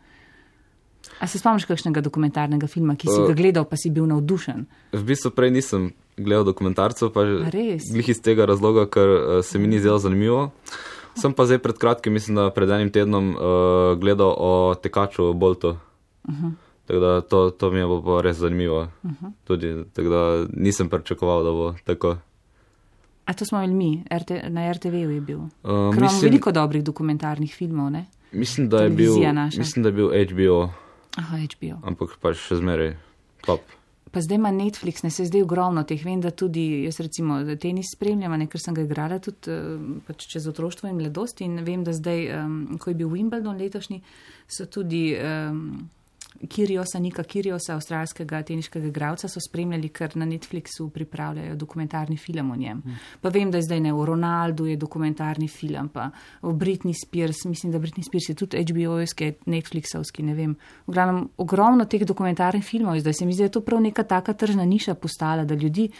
[1.20, 4.66] A se spomniš kakšnega dokumentarnega filma, ki si uh, ga gledal, pa si bil navdušen?
[4.92, 5.88] V bistvu prej nisem
[6.18, 10.50] gledal dokumentarcev, pa že iz tega razloga, ker uh, se mi ni zdelo zanimivo.
[11.16, 15.76] Sem pa zdaj pred kratkim, mislim, da pred enim tednom uh, gledal o tekaču Boltu.
[16.29, 16.52] Uh -huh.
[16.87, 18.88] Tako da to, to mi je bilo res zanimivo.
[19.02, 19.33] Uh -huh.
[19.44, 22.16] Tudi, tako da nisem pričakoval, da bo tako.
[23.24, 25.38] A to smo imeli mi, RT, na RTV-u je bil.
[25.38, 28.07] Uh, mislim, imamo veliko dobrih dokumentarnih filmov, ne?
[28.33, 29.12] Mislim, da, je bil,
[29.57, 30.70] mislim, da je bil HBO.
[31.16, 31.81] Aha, HBO.
[31.83, 32.96] Ampak pa še zmeraj
[33.46, 33.61] top
[34.16, 36.00] pa zdaj ima Netflix, ne se zdaj ogromno teh.
[36.05, 39.66] Vem, da tudi jaz recimo tenis spremljam, ker sem ga igrala tudi eh,
[40.07, 44.00] pač čez otroštvo in mladosti in vem, da zdaj, um, ko je bil Wimbledon letošnji,
[44.48, 45.11] so tudi.
[45.20, 45.90] Um,
[46.49, 52.57] Kiriosa, Nika Kiriosa, avstralskega teniškega igralca, so spremljali, ker na Netflixu pripravljajo dokumentarni film o
[52.57, 52.83] njem.
[52.85, 52.99] Mm.
[53.20, 56.11] Pa vem, da je zdaj ne v Ronaldu je dokumentarni film, pa
[56.42, 60.57] v Britney Spears, mislim, da Britney Spears je tudi HBO-jski, Netflixovski, ne vem.
[60.87, 64.03] V glavnem, ogromno teh dokumentarnih filmov, zdaj se mi zdi, da je to prav neka
[64.03, 65.90] taka tržna niša postala, da ljudi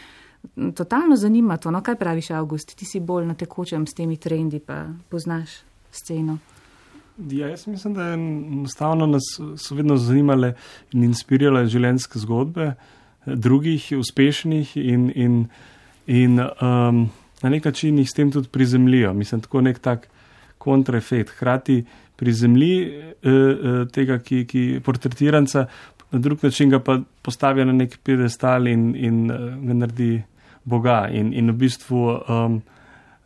[0.75, 1.71] totalno zanima to.
[1.71, 6.39] No, kaj praviš, August, ti si bolj na tekočem s temi trendi, pa poznaš sceno.
[7.19, 9.23] Ja, jaz mislim, da je enostavno nas
[9.57, 10.55] so vedno zanimale
[10.93, 12.75] in inspirirale življenjske zgodbe
[13.27, 15.39] drugih, uspešnih in, in,
[16.07, 17.07] in um,
[17.43, 19.15] na nek način jih s tem tudi prizemljijo.
[19.15, 20.09] Mislim, tako nek tak
[20.59, 21.31] kontraefekt.
[21.39, 21.85] Hrati
[22.17, 25.67] prizemlji eh, eh, tega, ki, ki portretiranca,
[26.11, 30.23] na drug način ga pa postavijo na nek piedestal in, in uh, ga naredi
[30.65, 31.09] Boga.
[31.13, 32.61] In, in v bistvu, um,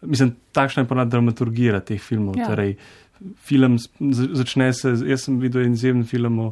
[0.03, 2.39] mislim, takšna je pa dramaturgija teh filmov.
[2.39, 2.49] Ja.
[2.49, 2.75] Torej,
[3.37, 3.79] film
[4.11, 6.51] začne se, jaz sem videl en izjemen film o,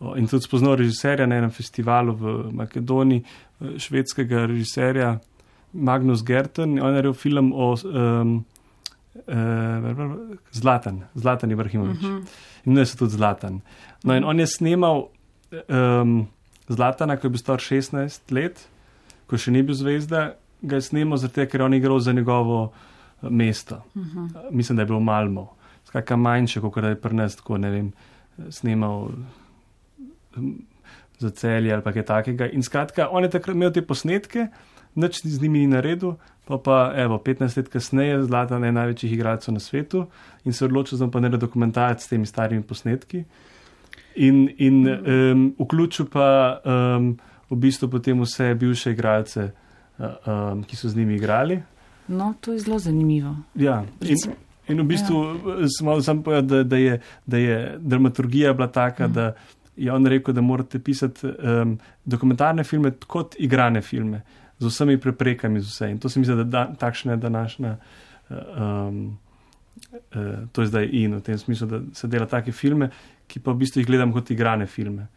[0.00, 3.24] o, in tudi spoznal režiserja na enem festivalu v Makedoniji,
[3.80, 5.16] švedskega režiserja
[5.72, 6.78] Magnus Gerten.
[6.80, 8.38] On je naredil film o um,
[9.26, 10.14] uh,
[10.52, 12.02] Zlatan, Zlatan Ibrahimovič.
[12.02, 12.16] Uh mhm.
[12.16, 12.26] -huh.
[12.64, 13.60] In ne se tudi Zlatan.
[14.04, 15.08] No in on je snimal
[15.68, 16.26] um,
[16.68, 18.68] Zlatana, ko je bil star 16 let,
[19.26, 22.72] ko še ni bil zvezda, ga je snimal zato, ker je on igral za njegovo
[23.22, 23.82] mesto.
[23.94, 24.26] Uh mhm.
[24.26, 24.50] -huh.
[24.50, 25.55] Mislim, da je bil Malmo
[25.88, 27.90] skratka manjše, kot je pri nas tako, ne vem,
[28.50, 29.10] snimal
[30.34, 30.54] hm,
[31.18, 32.48] za celje ali kaj takega.
[32.52, 34.48] In skratka, on je takrat imel te posnetke,
[34.94, 39.54] nič z njimi ni naredil, pa pa evo, 15 let kasneje zlata ne največjih igralcev
[39.54, 40.06] na svetu
[40.44, 43.24] in se odločil, da pa ne dokumentarc s temi starimi posnetki.
[44.16, 47.16] In, in um, vključil pa um,
[47.50, 49.50] v bistvu potem vse bivše igralce,
[49.98, 51.60] um, ki so z njimi igrali.
[52.08, 53.36] No, to je zelo zanimivo.
[53.54, 54.16] Ja, in,
[54.68, 55.68] In v bistvu ja.
[55.70, 59.12] sem malo sam povedal, da, da, je, da je dramaturgija bila taka, mm.
[59.12, 59.34] da
[59.76, 64.22] je on rekel, da morate pisati um, dokumentarne filme kot igrane filme,
[64.58, 65.90] z vsemi preprekami, z vse.
[65.90, 67.76] In to se mi zdi, da da takšna je današnja.
[68.30, 69.18] Um,
[69.92, 72.88] Uh, to je zdaj in v tem smislu, da se dela take filme,
[73.26, 75.08] ki pa v bistvu jih gledam kot igrane filme.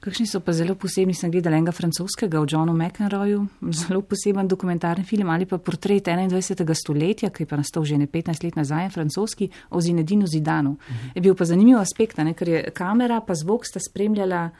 [0.00, 5.04] Kakšni so pa zelo posebni, sem gledal enega francoskega o Johnu McEnroyu, zelo poseben dokumentarni
[5.04, 6.74] film ali pa portret 21.
[6.74, 10.70] stoletja, ki je pa nastal že ne 15 let nazaj, francoski, o Zinedinu Zidanu.
[10.70, 11.10] Uh -huh.
[11.14, 14.50] Je bil pa zanimiv aspekt, ne, ker je kamera pa zvok sta spremljala,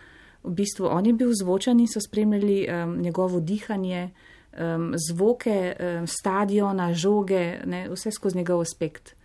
[0.44, 4.10] v bistvu on je bil zvočan in so spremljali um, njegovo dihanje,
[4.58, 9.15] um, zvoke um, stadiona, žoge, ne, vse skozi njegov aspekt.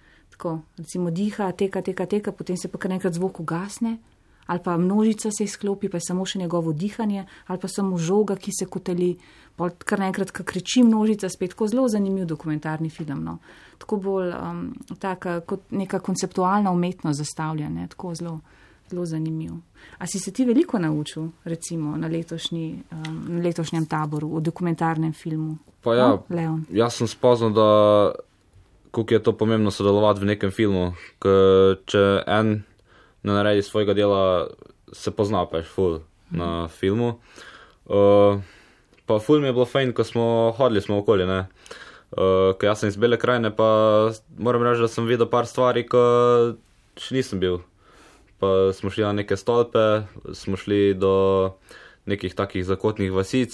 [0.42, 4.00] Tako, recimo diha, teka, teka, teka, potem se pa kar nekrat zvok ugasne
[4.50, 8.36] ali pa množica se izklopi, pa je samo še njegovo dihanje, ali pa samo žoga,
[8.36, 9.14] ki se koteli,
[9.56, 13.22] pa kar naenkrat, ki kriči množica, spet tako zelo zanimiv dokumentarni film.
[13.24, 13.38] No.
[13.78, 14.64] Tako bolj um,
[15.00, 18.34] taka, kot neka konceptualna umetnost zastavljena, tako zelo,
[18.90, 19.54] zelo zanimiv.
[20.02, 25.14] A si se ti veliko naučil, recimo, na, letošnji, um, na letošnjem taboru, v dokumentarnem
[25.14, 25.62] filmu?
[25.86, 27.70] Pa ja, no, jaz sem spoznal, da.
[28.92, 30.92] Kako je to pomembno sodelovati v nekem filmu,
[31.88, 32.64] če en
[33.24, 34.24] ne naredi svojega dela,
[34.92, 37.16] se pozna pač ful na filmu.
[37.86, 38.42] Uh,
[39.06, 40.26] pa ful mi je bilo fajn, ko smo
[40.58, 41.46] hodili smo okoli, ne.
[42.12, 45.86] Uh, ker jaz sem iz Bele krajine, pa moram reči, da sem videl par stvari,
[45.88, 46.02] ko
[47.00, 47.62] še nisem bil.
[48.42, 50.04] Pa smo šli na neke stolpe,
[50.36, 51.14] smo šli do
[52.10, 53.54] nekih takih zakotnih vasic,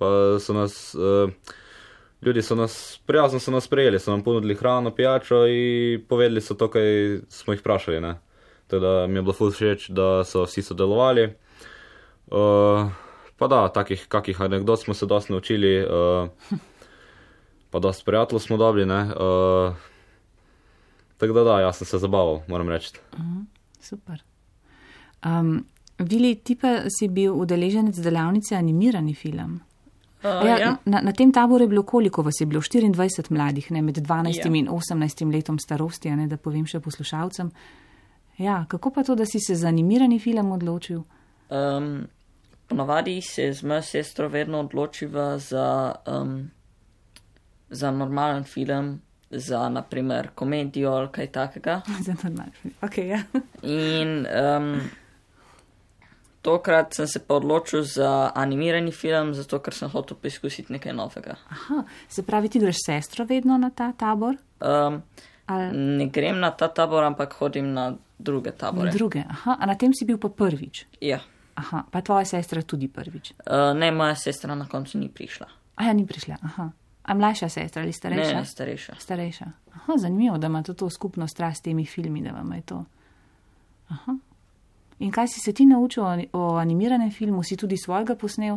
[0.00, 1.30] pa so nas, uh,
[2.24, 6.54] ljudje so nas, prijazno so nas sprejeli, so nam ponudili hrano, pijačo in povedali so
[6.54, 8.00] to, kaj smo jih vprašali.
[8.00, 8.14] Ne?
[8.66, 11.24] Teda mi je bilo ful všeč, da so vsi sodelovali.
[12.26, 12.90] Uh,
[13.36, 15.74] pa da, takih kakih anegdot smo se dosti naučili.
[15.84, 16.28] Uh,
[17.70, 18.84] pa dosti prijateljev smo dobili.
[18.84, 19.74] Uh,
[21.16, 22.92] tako da, da, jaz sem se zabaval, moram reči.
[23.12, 23.44] Uh
[23.84, 24.24] super.
[25.24, 25.64] Um,
[25.98, 29.60] Vili, ti pa si bil udeleženec delavnice animirani film.
[30.24, 30.76] Uh, ja, ja.
[30.84, 32.60] Na, na tem taboru je bilo koliko vas je bilo?
[32.60, 34.54] 24 mladih, ne, med 12 Ja.
[34.54, 37.50] in 18 letom starosti, ne, da povem še poslušalcem.
[38.38, 41.02] Ja, kako pa to, da si se za animirani film odločil?
[41.50, 42.06] Um,
[42.68, 46.50] ponavadi se z mojo sestro vedno odločiva za, um,
[47.70, 49.00] za normalen film,
[49.30, 51.80] za naprimer komedijo ali kaj takega.
[52.06, 52.74] za normalen film.
[52.80, 53.22] Okay, ja.
[53.62, 54.80] In um,
[56.44, 61.36] tokrat sem se pa odločil za animirani film, zato ker sem hotel poskusiti nekaj novega.
[61.50, 64.36] Aha, se pravi, ti greš sestro vedno na ta tabor?
[64.60, 65.00] Um,
[65.46, 68.90] Ali ne grem na ta tabor, ampak hodim na druge na tabore.
[68.92, 69.24] druge?
[69.28, 70.86] Aha, a na tem si bil pa prvič.
[71.00, 71.20] Ja.
[71.54, 73.32] Aha, pa tvoja sestra tudi prvič.
[73.44, 75.46] Uh, ne, moja sestra na koncu ni prišla.
[75.76, 76.38] A ja, ni prišla.
[76.42, 76.70] Aha.
[77.04, 78.34] A mlajša sestra ali Ne, starejša?
[78.34, 78.92] ne, starejša.
[78.98, 79.46] Starejša.
[79.74, 82.84] Aha, zanimivo, da imate to skupno strast s temi filmi, da vam je to.
[83.88, 84.16] Aha.
[85.04, 88.56] In kaj si se ti naučil o, animiranem filmu, si tudi svojega posnel?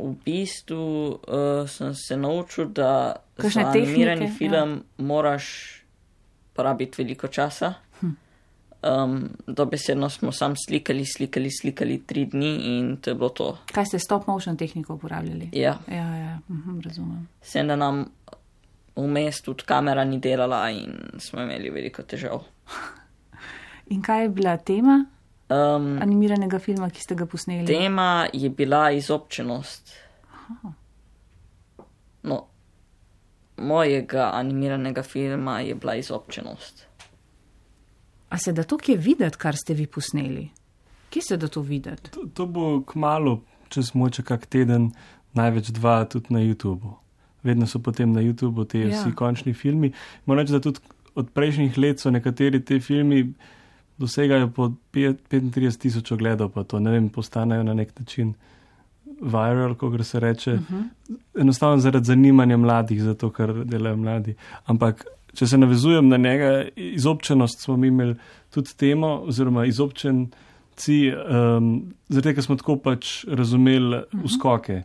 [0.00, 0.80] V bistvu
[1.12, 4.32] uh, sem se naučil, da Kakšne za tehnike, animirani ja.
[4.32, 5.46] film moraš
[6.56, 7.74] porabiti veliko časa.
[8.00, 8.10] Hm.
[8.82, 13.58] Um, dobesedno smo sam slikali, slikali, slikali tri dni in to je bilo to.
[13.72, 15.50] Kaj ste stop motion tehniko uporabljali?
[15.52, 17.28] Ja, Ja, ja, mhm, razumem.
[17.42, 18.06] sem da nam
[18.96, 22.42] vmes tudi kamera ni delala in smo imeli veliko težav.
[23.86, 25.04] In kaj je bila tema
[25.50, 27.66] Um, animiranega filma, ki ste ga posneli?
[27.66, 29.90] tema je bila izobčenost.
[32.22, 32.36] No,
[33.56, 36.86] mojega animiranega filma je bila izobčenost.
[38.30, 40.48] A se da to kje videti, kar ste vi posneli?
[41.10, 42.10] Kje se da to videti?
[42.10, 44.92] To, to bo kmalo, čez moče kak teden,
[45.34, 46.94] največ dva tudi na YouTubu.
[47.42, 48.86] Vedno so potem na YouTubu Ja.
[48.86, 49.02] ja.
[49.02, 49.92] vsi končni filmi.
[50.26, 50.78] Moram reči, da tudi
[51.14, 53.32] od prejšnjih let so nekateri te filmi
[54.00, 58.34] dosegajo po pet- 35 tisoč ogledov, pa to ne vem, postanejo na nek način
[59.20, 60.52] viral, kot se reče.
[60.52, 61.18] Uh -huh.
[61.40, 64.34] Enostavno zaradi zanimanja mladih, zato ker delajo mladi.
[64.64, 68.14] Ampak, če se navezujem na njega, izobčenost smo mi imeli
[68.50, 71.12] tudi temo, oziroma izobčenci,
[71.58, 74.82] um, tega, ker smo tako pač razumeli uskoke.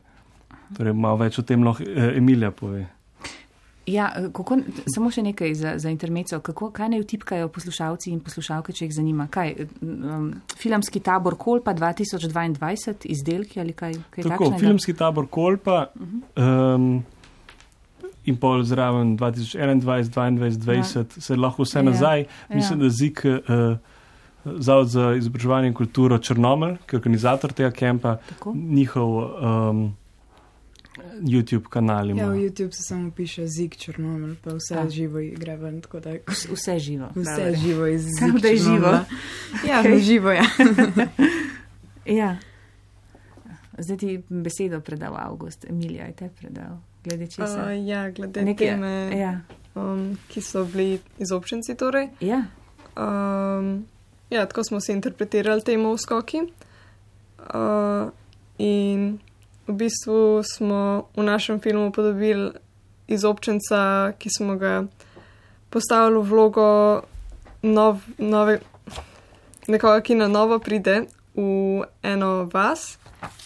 [0.78, 2.88] Torej, malo več o tem lahko eh, Emilija pove.
[3.86, 4.58] Ja, kako,
[4.90, 6.40] samo še nekaj za, za intermezzo.
[6.42, 9.28] Kako, kaj naj vtipkajo poslušalci in poslušalke, če jih zanima?
[9.32, 9.52] Kaj,
[9.86, 14.62] um, filmski tabor Kolpa 2022, izdelki ali kaj, kaj Tako, takšnega?
[14.64, 17.04] filmski tabor Kolpa um,
[18.26, 21.26] in pol zraven 2021, 2022, 2020, ja.
[21.28, 22.26] se lahko vse Ja, nazaj.
[22.54, 22.88] Mislim, ja.
[22.88, 23.26] da zik.
[23.26, 23.94] Uh,
[24.46, 28.12] Zavod za izobraževanje in kulturo Črnomelj, ki je organizator tega kampa,
[28.54, 29.80] njihov um,
[31.22, 32.22] YouTube kanal ima.
[32.22, 34.82] Ja, v YouTube se samo piše Zik Črnomelj, pa vse A.
[34.82, 34.90] a.
[34.90, 37.08] živo igra ven, tako da Vse, živo.
[37.16, 37.56] vse pravi.
[37.58, 38.92] živo iz Samo Zik da je živo.
[39.68, 40.00] Ja, okay.
[40.00, 40.42] živo je.
[42.08, 42.38] Ja.
[43.78, 46.78] Zdaj ti besedo predal Avgust, Emilija je te predal.
[47.04, 47.64] Glede česa?
[47.66, 49.40] Uh, ja, glede Nekaj- teme, Ja.
[49.76, 51.76] um, ki so bili izobčenci.
[51.76, 52.08] Torej.
[52.22, 52.44] ja.
[52.98, 53.86] Um,
[54.30, 56.38] ja, tako smo si interpretirali temo v skoki.
[57.48, 58.10] Uh,
[58.58, 59.20] in
[59.68, 62.52] v bistvu smo v našem filmu podobili
[63.08, 64.84] izobčenca, ki smo ga
[65.70, 67.02] postavili v vlogo
[67.62, 68.60] nov, nove,
[69.68, 71.06] nekoga, ki na novo pride
[71.36, 72.98] v eno vas,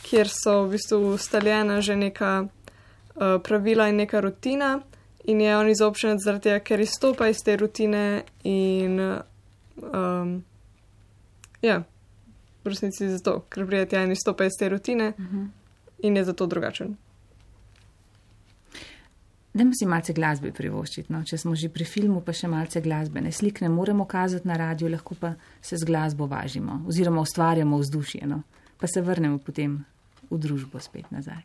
[0.04, 4.80] kjer so v bistvu ustaljena že neka uh, pravila in neka rutina.
[5.24, 10.44] In je on izobčenec zaradi tega, ker izstopa iz te rutine in um,
[11.62, 11.84] ja,
[12.64, 15.59] v resnici zato, ker pride tja in izstopa iz te rutine Uh -huh.
[16.04, 16.96] In je zato drugačen.
[19.54, 21.24] Dajmo si malce glasbe privoščiti, no?
[21.26, 23.22] če smo že pri filmu, pa še malce glasbe.
[23.26, 27.80] Ne slik ne moremo kazati na radio, lahko pa se z glasbo važimo oziroma ustvarjamo
[27.82, 28.44] vzdušje, no?
[28.80, 29.82] pa se vrnemo potem
[30.30, 31.42] v družbo spet nazaj.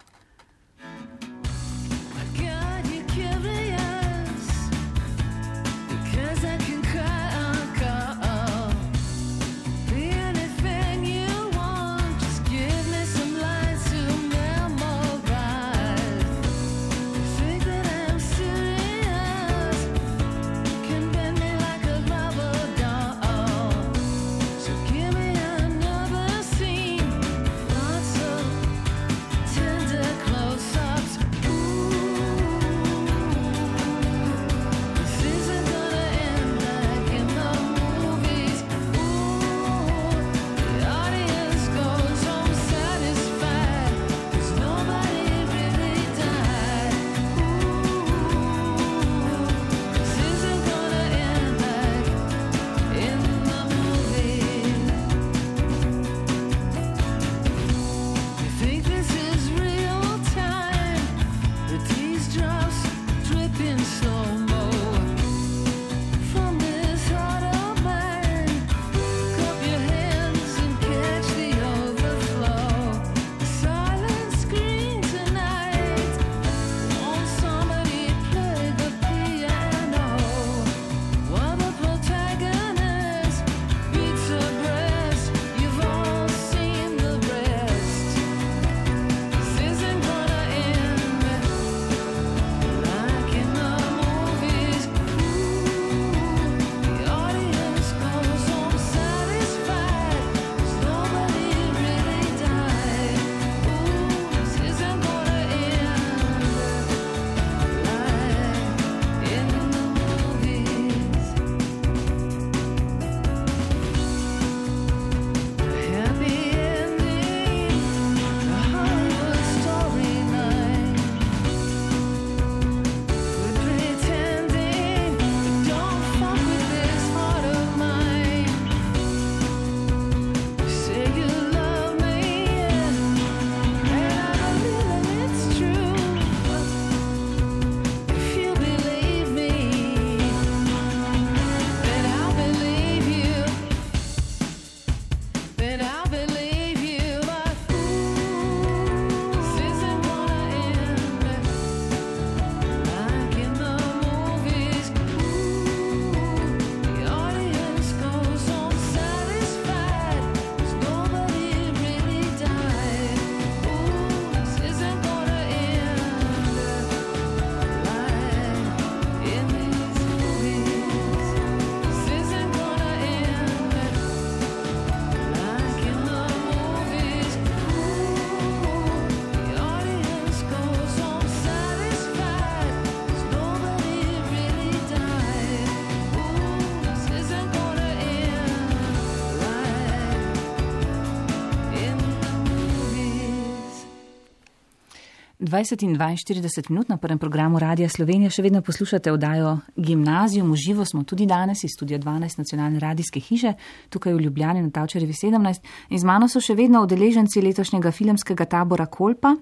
[195.55, 200.51] 20 in 42 minut na prvem programu Radia Slovenija še vedno poslušate oddajo Gimnazijum.
[200.51, 203.53] V živo smo tudi danes iz studia 12 nacionalne radijske hiše,
[203.89, 205.69] tukaj v Ljubljani na Tavčarjevi 17.
[205.95, 209.37] In z mano so še vedno udeleženci letošnjega filmskega tabora Kolpa.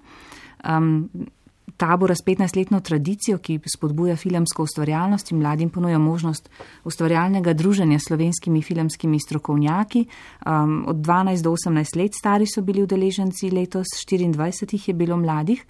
[0.68, 1.08] Um,
[1.80, 6.50] tabora s 15-letno tradicijo, ki spodbuja filmsko ustvarjalnost in mladim ponuja možnost
[6.84, 10.04] ustvarjalnega druženja s slovenskimi filmskimi strokovnjaki.
[10.44, 15.16] Um, od 12 do 18 let stari so bili udeleženci, letos 24 jih je bilo
[15.16, 15.64] mladih.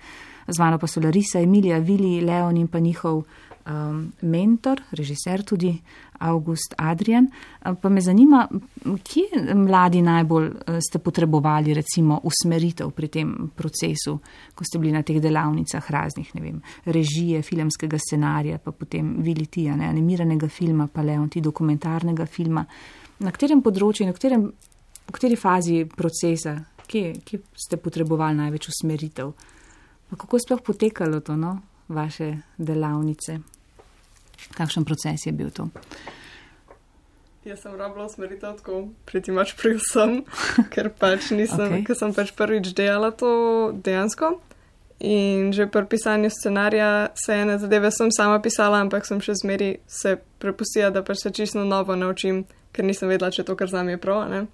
[0.47, 3.23] Z mano pa so Larisa, Emilija, Vili, Leon in pa njihov
[3.67, 5.81] um, mentor, režiser tudi
[6.19, 7.29] August Adrian.
[7.81, 8.49] Pa me zanima,
[9.05, 14.19] kje mladi najbolj eh, ste potrebovali recimo usmeritev pri tem procesu,
[14.55, 19.47] ko ste bili na teh delavnicah raznih, ne vem, režije, filmskega scenarija, pa potem Vili
[19.47, 22.65] Tija, ne, animiranega filma, pa Leon ti dokumentarnega filma.
[23.23, 24.47] Na katerem področju, na katerem,
[25.07, 29.35] v kateri fazi procesa, kje, kje ste potrebovali največ usmeritev?
[30.17, 31.59] Kako je sploh potekalo to, no,
[31.89, 33.39] vaše delavnice?
[34.55, 35.69] Kakšen proces je bil to?
[37.45, 40.21] Jaz sem rabila usmeritev tako priti mač pri vsem,
[40.73, 41.85] ker pač nisem, okay.
[41.87, 44.37] ker sem pač prvič delala to dejansko.
[45.03, 49.73] In že pri pisanju scenarija se ene zadeve sem sama pisala, ampak sem še zmeri
[49.91, 53.91] se prepustila, da pač se čisto novo naučim, ker nisem vedela, če to, kar znam
[53.91, 54.29] je prav.
[54.31, 54.45] Ne?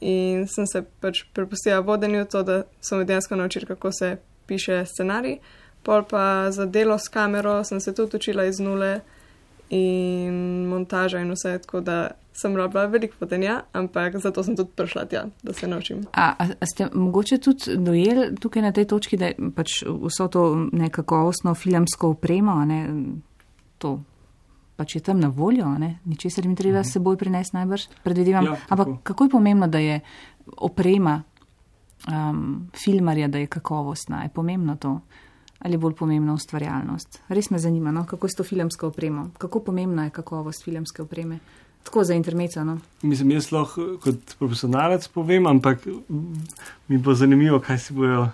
[0.00, 4.16] In sem se pač prepustila vodenju to, da sem dejansko naučila, kako se
[4.46, 5.38] piše scenarij.
[5.82, 9.00] Pol pa za delo s kamero sem se tudi učila iz nule
[9.70, 15.04] in montaža in vse, tako da sem rabila veliko vodenja, ampak zato sem tudi prišla
[15.04, 16.06] tja, da se naučim.
[16.12, 20.28] A, a, a ste mogoče tudi dojeli tukaj na tej točki, da je pač vso
[20.28, 22.80] to nekakovostno filmsko opremo, a ne,
[23.78, 24.00] to
[24.76, 28.44] pač je tam na voljo, a ne, ničesar jim treba s seboj prinesti najbrž, predvidevam.
[28.44, 28.98] Ja, Ampak tako.
[29.02, 30.00] kako je pomembno, da je
[30.56, 31.22] oprema
[32.08, 34.22] um, filmarja, da je kakovostna?
[34.22, 35.00] Je pomembno to?
[35.58, 37.20] Ali je bolj pomembna ustvarjalnost?
[37.28, 41.02] Res me zanima, no, kako je s to filmsko opremo, kako pomembna je kakovost filmske
[41.02, 41.38] opreme.
[41.84, 42.78] Tako za intermeco, no.
[43.02, 46.44] Mislim, jaz lahko kot profesionalec povem, ampak mm,
[46.88, 48.28] mi bo zanimivo, kaj si bojo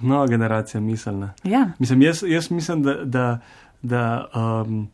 [0.00, 1.30] nova generacija mislila.
[1.44, 3.40] Ja, Mislim, jaz, jaz mislim, da, da,
[3.82, 4.28] da
[4.66, 4.88] um,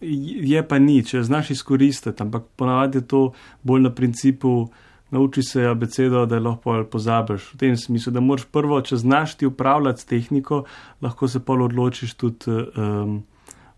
[0.00, 3.32] je pa ni, če znaš izkoristiti, ampak ponavadi je to
[3.62, 4.68] bolj na principu.
[5.10, 7.52] Nauči se abecedo, da lahko pol pozabiš.
[7.54, 10.64] V tem smislu, da moraš prvo, če znaš ti upravljati s tehniko,
[11.00, 13.22] lahko se pol odločiš tudi um,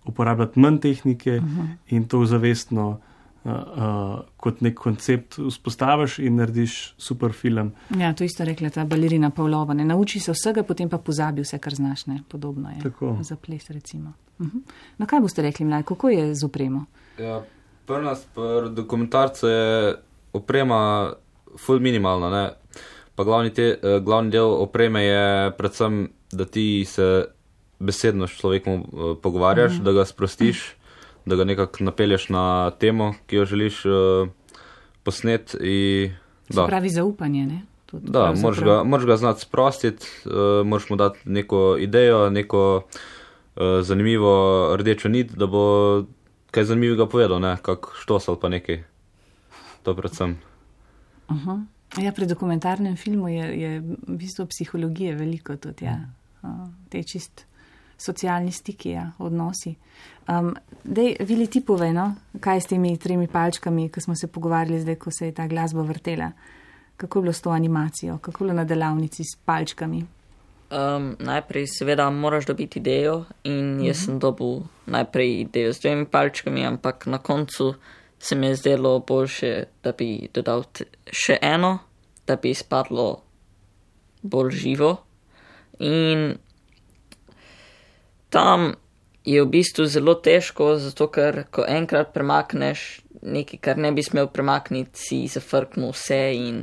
[0.05, 1.69] uporabljati manj tehnike uh -huh.
[1.89, 7.73] in to zavestno uh, uh, kot nek koncept vzpostaviš in narediš super film.
[7.99, 9.75] Ja, to isto rekla ta balerina Pavlova.
[9.75, 12.07] Ne nauči se vsega, potem pa pozabi vse, kar znaš.
[12.07, 12.23] Ne?
[12.29, 12.83] Podobno je.
[12.83, 13.19] Tako.
[13.23, 14.13] Za ples, recimo.
[14.39, 14.61] Uh -huh.
[14.99, 16.85] No, kaj boste rekli, mlaj, kako je z opremo?
[17.19, 17.43] Ja,
[17.87, 19.95] pri nas, pri dokumentarcu je
[20.33, 21.13] oprema
[21.59, 22.51] full minimalna, ne.
[23.15, 27.27] Pa glavni, te, eh, glavni del opreme je predvsem, da ti se
[27.79, 30.63] besedno s človekom eh, pogovarjaš, da ga sprostiš,
[31.27, 34.29] da ga nekako napelješ na temo, ki jo želiš uh,
[35.03, 35.55] posnet.
[35.61, 36.15] In,
[36.49, 37.61] Se da, pravi zaupanje, ne?
[37.87, 42.83] Tudi da moraš ga, moraš ga znati sprostiti, uh, moraš mu dati neko idejo, neko
[42.83, 44.33] uh, zanimivo
[44.77, 45.65] rdečo nit, da bo
[46.51, 48.83] kaj zanimivega povedal, ne, kak štos ali pa nekaj.
[49.83, 50.39] To predvsem.
[51.31, 51.65] Uh-huh.
[51.99, 55.99] Ja, pri dokumentarnem filmu je, je v bistvu psihologije veliko tudi, ja.
[56.43, 57.45] Uh, te čist
[58.01, 59.75] socialni stiki, ja, odnosi.
[60.29, 60.55] Um,
[60.85, 62.07] dej, Vili, ti povej, no,
[62.41, 65.83] kaj s temi tremi palčkami, ko smo se pogovarjali zdaj, ko se je ta glasba
[65.83, 66.31] vrtela.
[66.97, 70.05] Kako je bilo s to animacijo, kako je bilo na delavnici s palčkami?
[70.71, 76.67] Um, najprej, seveda, moraš dobiti idejo, in jaz sem dobil najprej idejo z dvemi palčkami,
[76.67, 77.75] ampak na koncu
[78.21, 80.65] se mi je zdelo boljše, da bi dodal
[81.13, 81.79] še eno,
[82.27, 83.23] da bi izpadlo
[84.23, 84.91] bolj živo.
[85.79, 86.35] In
[88.29, 88.75] tam
[89.25, 94.29] je v bistvu zelo težko, zato ker ko enkrat premakneš nekaj, kar ne bi smel
[94.33, 96.63] premakniti, si zafrknil vse in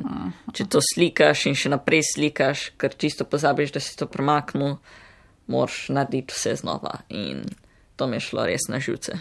[0.53, 4.77] če to slikaš in še naprej slikaš, ker čisto pozabiš, da si to premaknil,
[5.47, 7.45] moraš narediti vse znova in
[7.97, 9.17] to mi je šlo res na živce.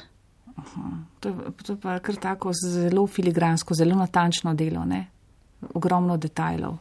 [1.20, 1.34] To je,
[1.64, 5.06] to je pa kar tako zelo filigransko, zelo natančno delo, ne?
[5.74, 6.76] ogromno detajlov.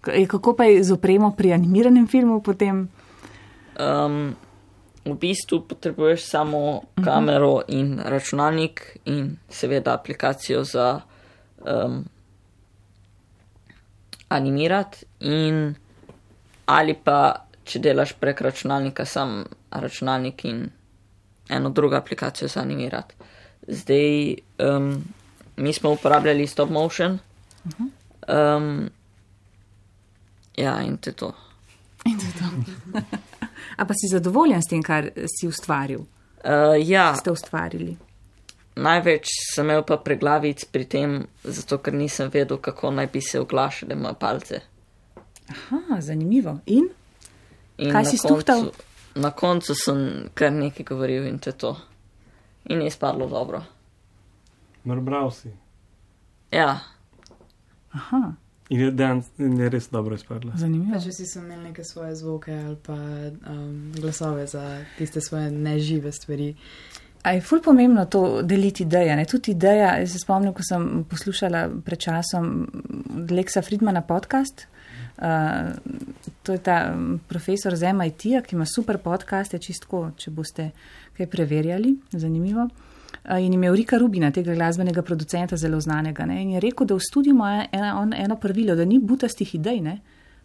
[0.00, 2.88] Kako pa je z opremo pri animiranem filmu potem?
[3.80, 4.32] Um,
[5.04, 11.00] v bistvu potrebuješ samo kamero in računalnik in seveda aplikacijo za
[11.60, 12.04] um,
[14.28, 15.74] animirati in
[16.66, 20.68] ali pa, če delaš prek računalnika, sam računalnik in
[21.50, 23.14] eno drugo aplikacijo za animirati.
[23.68, 24.34] Zdaj,
[24.76, 25.04] um,
[25.56, 27.18] mi smo uporabljali stop motion.
[28.28, 28.90] Um,
[30.56, 31.32] ja, in to je to.
[32.04, 32.44] In to je to.
[33.76, 36.06] A pa si zadovoljen s tem, kar si ustvaril,
[36.44, 37.96] Uh, ja, ste ustvarili?
[38.80, 43.40] največ sem imel pa preglavic pri tem, zato ker nisem vedel, kako naj bi se
[43.40, 44.60] oglašale moje palce.
[45.50, 46.58] Aha, zanimivo.
[46.66, 46.88] In?
[47.78, 48.70] In Kaj si stuhtal?
[49.14, 51.76] Na koncu sem kar nekaj govoril in to je to.
[52.64, 53.62] In je izpadlo dobro.
[54.84, 55.50] Narbral si.
[56.50, 56.78] Ja,
[57.92, 58.32] Aha,
[58.68, 60.52] In je, dejan, in je res dobro izpadlo.
[60.54, 60.92] zanimivo.
[60.94, 65.50] Pa če si sem imel neke svoje zvoke ali pa um, glasove za tiste svoje
[65.50, 66.54] nežive stvari.
[67.22, 69.16] A je ful pomembno to deliti ideje.
[69.16, 69.24] Ne?
[69.24, 72.68] Tudi ideja, jaz se spomnim, ko sem poslušala pred časom
[73.30, 74.66] Lexa Friedmana podcast.
[75.18, 75.26] Uh,
[76.50, 80.70] to je ta um, profesor z MIT-ja, ki ima super podcast, je čistko, če boste
[81.14, 82.64] kaj preverjali, zanimivo.
[82.66, 86.26] Uh, in imel Rika Rubina, tega glasbenega producenta, zelo znanega.
[86.26, 86.40] Ne?
[86.42, 89.78] In je rekel, da v studiu ima ena, on, eno pravilo, da ni butastih idej.
[89.84, 89.94] Ne?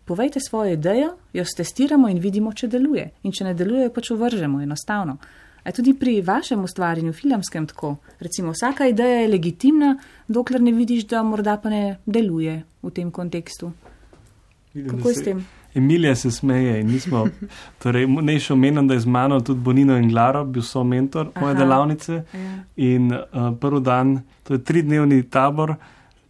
[0.05, 3.07] Povejte svojo idejo, jo testiramo in vidimo, če deluje.
[3.25, 5.17] In če ne deluje, pač uvržemo, enostavno.
[5.65, 7.95] A je tudi pri vašem ustvarjanju, filmskem, tako?
[8.21, 9.95] Recimo, vsaka ideja je legitimna,
[10.27, 13.73] dokler ne vidiš, da morda pa ne deluje v tem kontekstu.
[14.75, 15.45] Vidim, Kako je s tem?
[15.76, 17.28] Emilija se smeje in mi smo,
[17.84, 21.32] torej, ne še omenjam, da je z mano tudi Bonino in Glaro, bil so mentor
[21.36, 21.59] moje Aha.
[21.59, 22.21] delavnice.
[22.34, 22.55] Ja.
[22.76, 25.76] In uh, prvi dan, to je tridnevni tabor,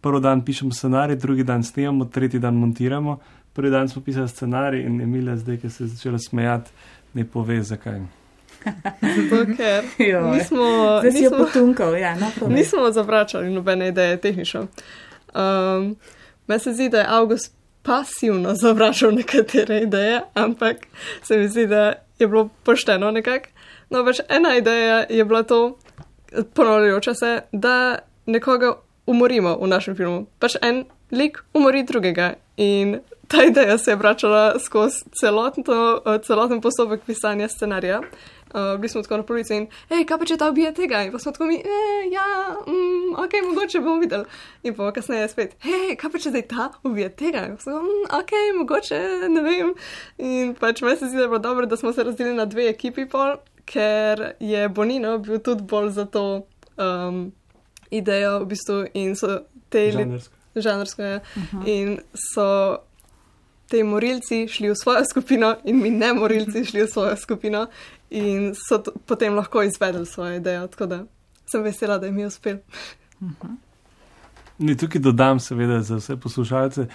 [0.00, 3.18] prvi dan pišemo scenarij, drugi dan snemamo, tretji dan montiramo.
[3.56, 6.70] Prvi dan smo pisali scenarij in Emilija, zdaj, ki se je začela smejati,
[7.14, 8.02] ne pove, zakaj.
[9.00, 9.86] Zato, ker
[10.34, 10.66] nismo,
[11.04, 14.66] nismo, potunkal, ja, no, nismo zavračali nobene ideje tehnično.
[15.34, 15.96] Um,
[16.46, 17.55] Meni se zdi, da je August
[17.86, 20.76] pasivno zavračal nekatere ideje, ampak
[21.22, 23.48] se mi zdi, da je bilo pošteno nekako.
[23.90, 25.78] No, pač ena ideja je bila to,
[26.54, 28.74] ponavljajoča se, da nekoga
[29.06, 30.26] umorimo v našem filmu.
[30.38, 37.06] Pač en lik umori drugega in ta ideja se je vračala skozi celotno, celoten postopek
[37.06, 38.00] pisanja scenarija.
[38.00, 41.02] Uh, bili smo tako na polici in, hej, kaj pa če ta ubije tega?
[41.04, 42.26] In pa smo tako mi, eh, ja,
[42.66, 44.24] mm, ok, mogoče bomo videli.
[44.62, 47.46] In pa kasneje spet, hej, kaj pa če zdaj ta ubije tega?
[47.50, 49.00] In pa smo, mm, ok, mogoče,
[49.34, 49.74] ne vem.
[50.18, 52.68] In pač meni se zdi, da je bilo dobro, da smo se razdelili na dve
[52.70, 53.36] ekipi pol,
[53.66, 56.46] ker je Bonino bil tudi bolj za to
[56.78, 57.32] um,
[57.90, 60.34] idejo v bistvu in so te ljudi Žanrsko.
[60.56, 61.20] žanrsko je.
[61.66, 62.78] In so
[63.68, 67.66] te morilci šli v svojo skupino, in mi ne morilci šli v svojo skupino,
[68.10, 70.66] in so potem lahko izvedeli svojo idejo.
[70.66, 71.04] Tako da
[71.46, 72.58] sem vesela, da jim je uspel.
[74.58, 76.86] Ne, tukaj dodam, seveda, za vse poslušalce,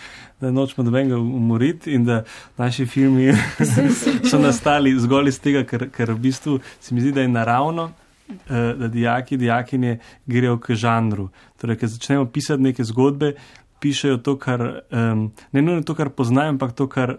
[0.41, 2.23] da nočemo nobenega umoriti in da
[2.57, 3.33] naši filmi
[4.29, 7.91] so nastali zgolj iz tega, ker, ker v bistvu se mi zdi, da je naravno,
[8.29, 11.29] eh, da dijaki, dijakinje grejo k žanru.
[11.61, 13.35] Torej, ker začnemo pisati neke zgodbe,
[13.79, 17.17] pišejo to, kar um, ne nujno to, kar poznajo, ampak to, kar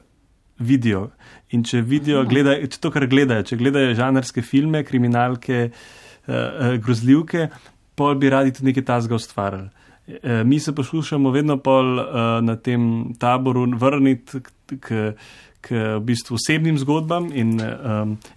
[0.63, 1.11] vidijo.
[1.53, 6.75] In če vidijo, gledajo, če to, kar gledajo, če gledajo žanrske filme, kriminalke, uh, uh,
[6.83, 7.49] grozljivke,
[7.95, 9.69] pol bi radi tudi nekaj tasga ustvarjali.
[10.07, 11.95] Eh, Mi se poslušamo vedno pol
[12.43, 14.51] na tem taboru vrniti k,
[14.81, 15.13] k,
[15.61, 17.53] k v bistvu osebnim zgodbam in,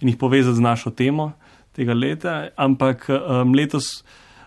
[0.00, 1.32] in jih povezati z našo temo
[1.74, 3.08] tega leta, ampak
[3.56, 4.04] letos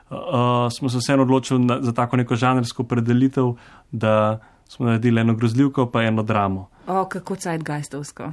[0.09, 3.51] uh, smo se vseeno odločili na, za tako neko žanrsko predelitev,
[3.91, 4.39] da
[4.69, 6.67] smo naredili eno grozljivko, pa eno dramo.
[6.87, 8.31] O, kako cajtgeistovsko.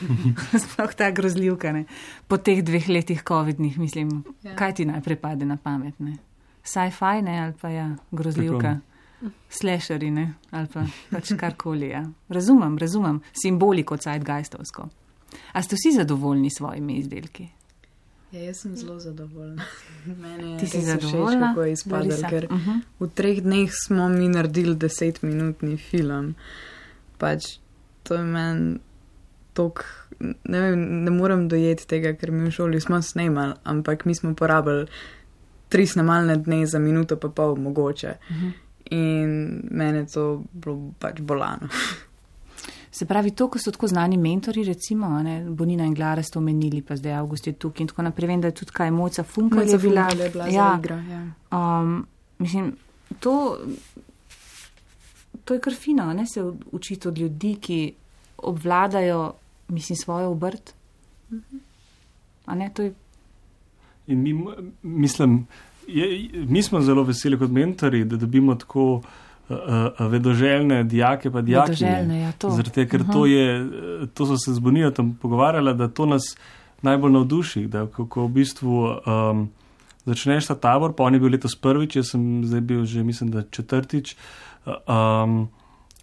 [0.62, 1.84] Sploh ta grozljivka, ne.
[2.28, 4.56] Po teh dveh letih COVID-nih, mislim, Ja.
[4.56, 6.16] kaj ti najprej pade na pamet, ne.
[6.64, 8.76] Sci-fi, ne, ali pa ja, grozljivka.
[9.50, 12.04] Slasheri, ne, ali pa pač karkoli, ja.
[12.28, 14.88] Razumem, razumem, simboliko cajtgeistovsko.
[15.52, 17.48] A ste vsi zadovoljni s svojimi izdelki?
[18.32, 19.64] Ja, jaz sem zelo zadovoljna.
[20.22, 21.48] Meni Ti si zadovoljna?
[21.48, 22.28] kako je izpadlo, Larisa?
[22.28, 22.80] ker Uh -huh.
[23.00, 26.34] v treh dneh smo mi naredili desetminutni film.
[27.18, 27.58] Pač
[28.02, 28.78] to je meni
[29.52, 29.84] tok.
[30.44, 34.34] Ne, vem, ne morem dojeti tega, ker mi v šoli smo snemali, ampak mi smo
[34.34, 34.86] porabili
[35.68, 38.14] tri snemalne dni za minuto, pa pol mogoče.
[38.30, 38.52] Uh -huh.
[38.90, 41.68] In meni je to bilo pač bolano.
[42.96, 46.38] Se pravi, to, ko so tako znani mentori, recimo, a ne, Bonina in Glara ste
[46.38, 49.22] omenili, pa zdaj August je tukaj in tako naprej, vem, da je tudi kaj Moca
[49.22, 50.06] Funka je bila.
[50.08, 50.96] Funkel je bila ja, za igra.
[51.10, 51.20] Ja.
[51.52, 52.06] Um,
[52.38, 52.70] mislim,
[53.20, 53.58] to,
[55.44, 57.92] to je kar fino, a ne se učiti od ljudi, ki
[58.38, 59.32] obvladajo,
[59.68, 60.72] mislim, svojo obrt.
[62.46, 62.94] A ne, to je.
[64.06, 64.32] In mi,
[64.82, 65.46] mislim,
[65.86, 69.02] je, mi smo zelo veseli kot mentori, da dobimo tako
[69.48, 71.72] uh, uh, vedoželjne dijake, pa dijake.
[71.72, 72.56] Vedoželjne, ja, to.
[72.74, 73.12] Tega, ker Aha.
[73.12, 73.66] to je,
[74.14, 76.34] to so se z Bonijo tam pogovarjala, da to nas
[76.82, 79.46] najbolj navduši, da ko, ko v bistvu um,
[80.06, 83.30] začneš ta tabor, pa on je bil letos prvič, jaz sem zdaj bil že, mislim,
[83.30, 84.14] da četrtič.
[84.14, 85.48] uh, Um,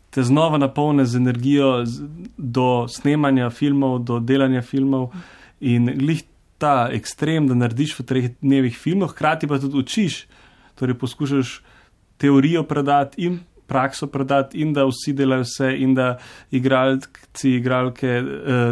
[0.09, 2.05] te znova napolne z energijo z,
[2.37, 5.11] do snemanja filmov, do delanja filmov
[5.59, 6.23] in glih
[6.57, 10.23] ta ekstrem, da narediš v treh dnevih filmov, hkrati pa tudi učiš,
[10.79, 11.57] torej poskušaš
[12.17, 16.17] teorijo predati in prakso predati in da vsi delajo vse in da
[16.51, 18.23] igralci, igralke eh,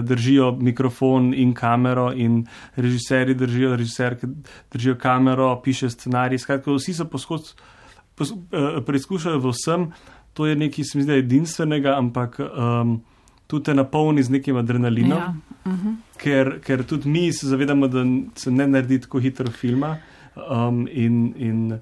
[0.01, 4.27] držijo mikrofon in kamero in režiserji držijo, režiserke
[4.71, 7.55] držijo kamero, piše scenarij, skratka vsi so poskus,
[8.15, 9.87] pos, eh, preizkušajo v vsem,
[10.33, 13.01] to je nekaj, se mi zdi, edinstvenega, ampak um,
[13.47, 15.33] tudi te napolni z nekim adrenalinom, Ja.
[15.65, 15.89] Mhm.
[16.17, 18.03] ker, ker tudi mi se zavedamo, da
[18.35, 19.97] se ne naredi tako hitro filma
[20.35, 21.79] um, in, in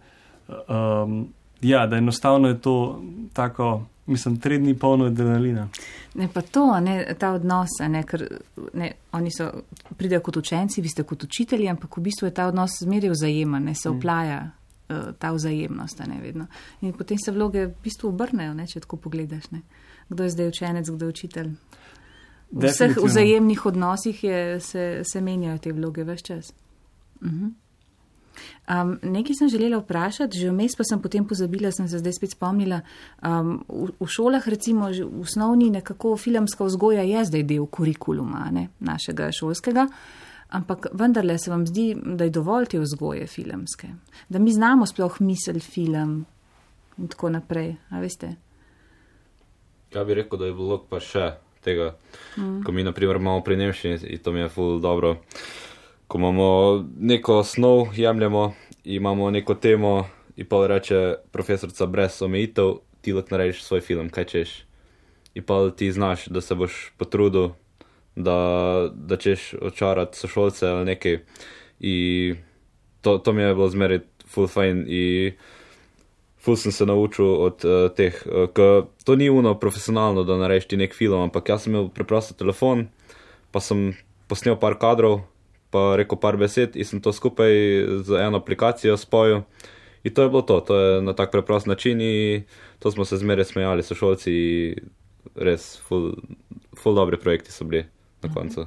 [0.67, 1.27] um,
[1.61, 3.03] ja, da enostavno je to
[3.33, 5.67] tako, mislim, tri dni polno adrenalina.
[6.13, 8.25] Ne, pa to, a ne, ta odnos, ne, ker
[8.73, 9.51] ne, oni so,
[9.97, 13.69] pridejo kot učenci, vi ste kot učitelji, ampak v bistvu je ta odnos zmeraj vzajemen,
[13.69, 14.39] ne, se uplaja
[14.89, 16.47] uh, ta vzajemnost, ne vedno.
[16.81, 19.61] In potem se vloge v bistvu obrnejo, ne, če tako pogledaš, ne.
[20.09, 21.53] Kdo je zdaj učenec, kdo je učitelj.
[22.51, 26.53] V vseh vzajemnih odnosih je, se, se menjajo te vloge vse čas.
[27.21, 27.49] Mhm.
[28.69, 32.35] Um, nekaj sem želela vprašati, že vmes pa sem potem pozabila, sem se zdaj spet
[32.35, 32.81] spomnila.
[33.25, 38.49] Um, v, v šolah, recimo, že v osnovni nekako filmska vzgoja je zdaj del kurikuluma
[38.53, 39.87] ne, našega šolskega,
[40.49, 43.89] ampak vendarle se vam zdi, da je dovolj te vzgoje filmske,
[44.29, 46.25] da mi znamo sploh misel film
[46.99, 48.35] in tako naprej, a veste.
[49.93, 51.31] Ja bi rekel, da je bilo pa še
[51.65, 51.95] tega,
[52.37, 52.63] mm.
[52.63, 55.17] ko mi naprimer imamo pri Nemščini in to mi je ful dobro.
[56.09, 58.53] Ko imamo neko snov, jemljemo,
[58.83, 64.25] imamo neko temo in pa reče profesorica brez omejitev, ti lahko narediš svoj film, kaj
[64.25, 64.53] češ.
[65.37, 67.51] In pa ti znaš, da se boš potrudil,
[68.15, 71.19] da, da češ očarati sošolce ali nekaj.
[71.79, 72.37] In
[73.01, 74.85] to, to mi je bilo zmeraj full fajn.
[74.87, 75.37] In
[76.41, 80.71] ful sem se naučil od uh, teh, uh, ker to ni uno profesionalno, da narediš
[80.73, 82.87] ti nek film, ampak jaz sem imel preprosto telefon,
[83.51, 83.91] pa sem
[84.27, 85.21] posnel par kadrov,
[85.69, 87.51] pa rekel par besed in sem to skupaj
[88.03, 89.43] z eno aplikacijo spojil.
[90.03, 92.43] In to je bilo to, to je na tak preprost način in
[92.79, 94.33] to smo se zmeraj smejali, sošolci,
[95.35, 96.13] res ful,
[96.79, 97.85] ful dobri projekti so bili
[98.23, 98.65] na koncu.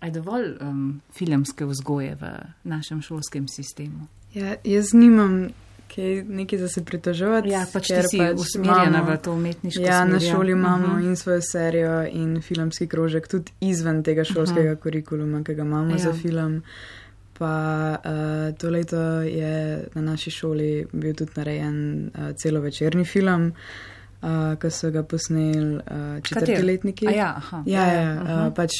[0.00, 2.32] A je dovolj um, filmske vzgoje v
[2.64, 4.06] našem šolskem sistemu?
[4.34, 5.48] Ja, jaz nimam
[5.88, 7.48] kaj nekaj za se pritoževati.
[7.48, 10.32] Ja, pač ker si usmerjena imamo- v to umetniško Ja, na smer, ja.
[10.32, 11.00] šoli imamo Mhm.
[11.02, 15.98] in svojo serijo in filmski krožek, tudi izven tega šolskega kurikuluma, ki ga imamo Ja.
[15.98, 16.62] za film.
[17.34, 17.52] Pa
[17.94, 19.54] uh, to leto je
[19.94, 21.76] na naši šoli bil tudi narejen
[22.08, 23.52] uh, celovečerni film,
[24.22, 25.82] uh, ki so ga posneli uh,
[26.22, 27.06] četrtiletniki.
[27.06, 27.62] A ja, aha.
[27.66, 28.46] Ja, ja, ja aha.
[28.46, 28.70] uh, pač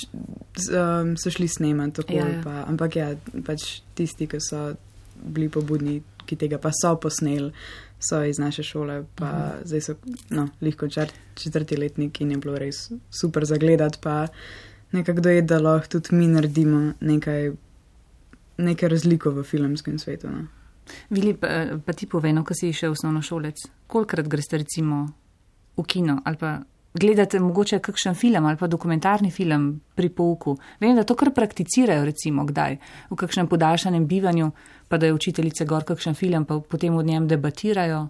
[0.71, 2.33] um, so šli snemati tako, Ja, ja, ja.
[2.33, 2.43] ja.
[2.43, 3.61] Pa, ampak ja, pač
[3.95, 4.75] tisti, ki so
[5.17, 7.53] bili pobudni, ki tega pa so posneli,
[8.03, 9.65] so iz naše šole, pa -huh.
[9.65, 9.95] zdaj so,
[10.31, 10.89] no, lahko
[11.35, 14.27] četrti letnik in je bilo res super zagledati, pa
[14.93, 17.53] nekako dojeti, da lahko tudi mi naredimo nekaj,
[18.59, 20.29] nekaj razliko v filmskem svetu.
[20.29, 20.47] No.
[21.11, 21.49] Vili, pa,
[21.87, 23.57] pa ti povej, no, ko si še osnovnošolec,
[23.87, 25.07] kolikrat greš recimo
[25.77, 26.61] v kino ali pa
[26.99, 30.57] gledate mogoče kakšen film ali pa dokumentarni film pri pouku.
[30.81, 32.79] Vem, da to kar prakticirajo recimo kdaj,
[33.11, 34.51] v kakšnem podaljšanem bivanju,
[34.89, 38.09] pa da je učiteljice gor kakšen film, pa potem o njem debatirajo.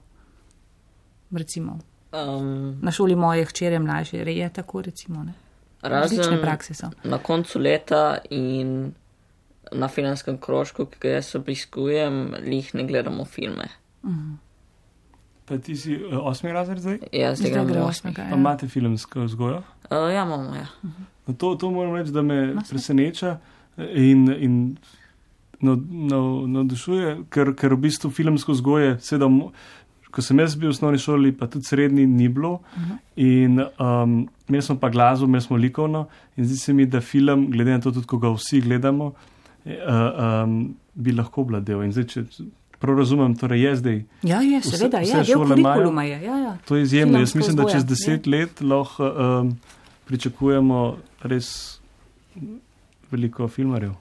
[1.30, 1.78] Recimo,
[2.24, 5.32] Um, na šoli moje hčere mlajše je tako recimo, ne?
[5.82, 6.90] Različne prakse so.
[7.04, 8.92] na koncu leta in
[9.72, 13.68] na filmskem krožku, ki ga jaz obiskujem, jih ne gledamo filme.
[15.46, 16.98] Pa ti si uh, osmi razred zdaj?
[17.14, 18.36] Jaz Zdaj tega gre ne osmega, Pa ja.
[18.36, 19.62] imate filmsko vzgojo?
[19.84, 20.66] Uh, ja, imamo, ja.
[21.26, 22.70] No, to, to moram reči, da me No, saj.
[22.70, 23.36] preseneča
[23.94, 24.54] in, in
[25.60, 29.52] nav- nav- navdušuje, ker, ker v bistvu filmsko vzgoje, seveda, mo-
[30.08, 32.60] ko sem jaz bil v osnovni šoli, pa tudi srednji, ni bilo.
[33.16, 34.14] In um,
[34.46, 37.80] imeli smo pa glasbo, imeli smo likovno, in zdi se mi, da film, glede na
[37.80, 39.12] to, tudi ko ga vsi gledamo,
[39.66, 39.76] eh,
[40.42, 40.56] um,
[40.94, 41.82] bi lahko vladel.
[41.82, 42.24] In zdaj, če
[42.86, 43.98] prav razumem, torej je zdaj.
[44.22, 45.90] Ja, je, Vse- seveda, vse je, del šole imajo?
[46.02, 46.18] je.
[46.22, 46.52] Ja, ja.
[46.64, 47.18] To je izjemno.
[47.18, 49.52] Jaz mislim, da vzgoja, čez deset let lahko um,
[50.06, 50.80] pričakujemo
[51.22, 51.50] res
[53.10, 53.94] veliko filmarjev.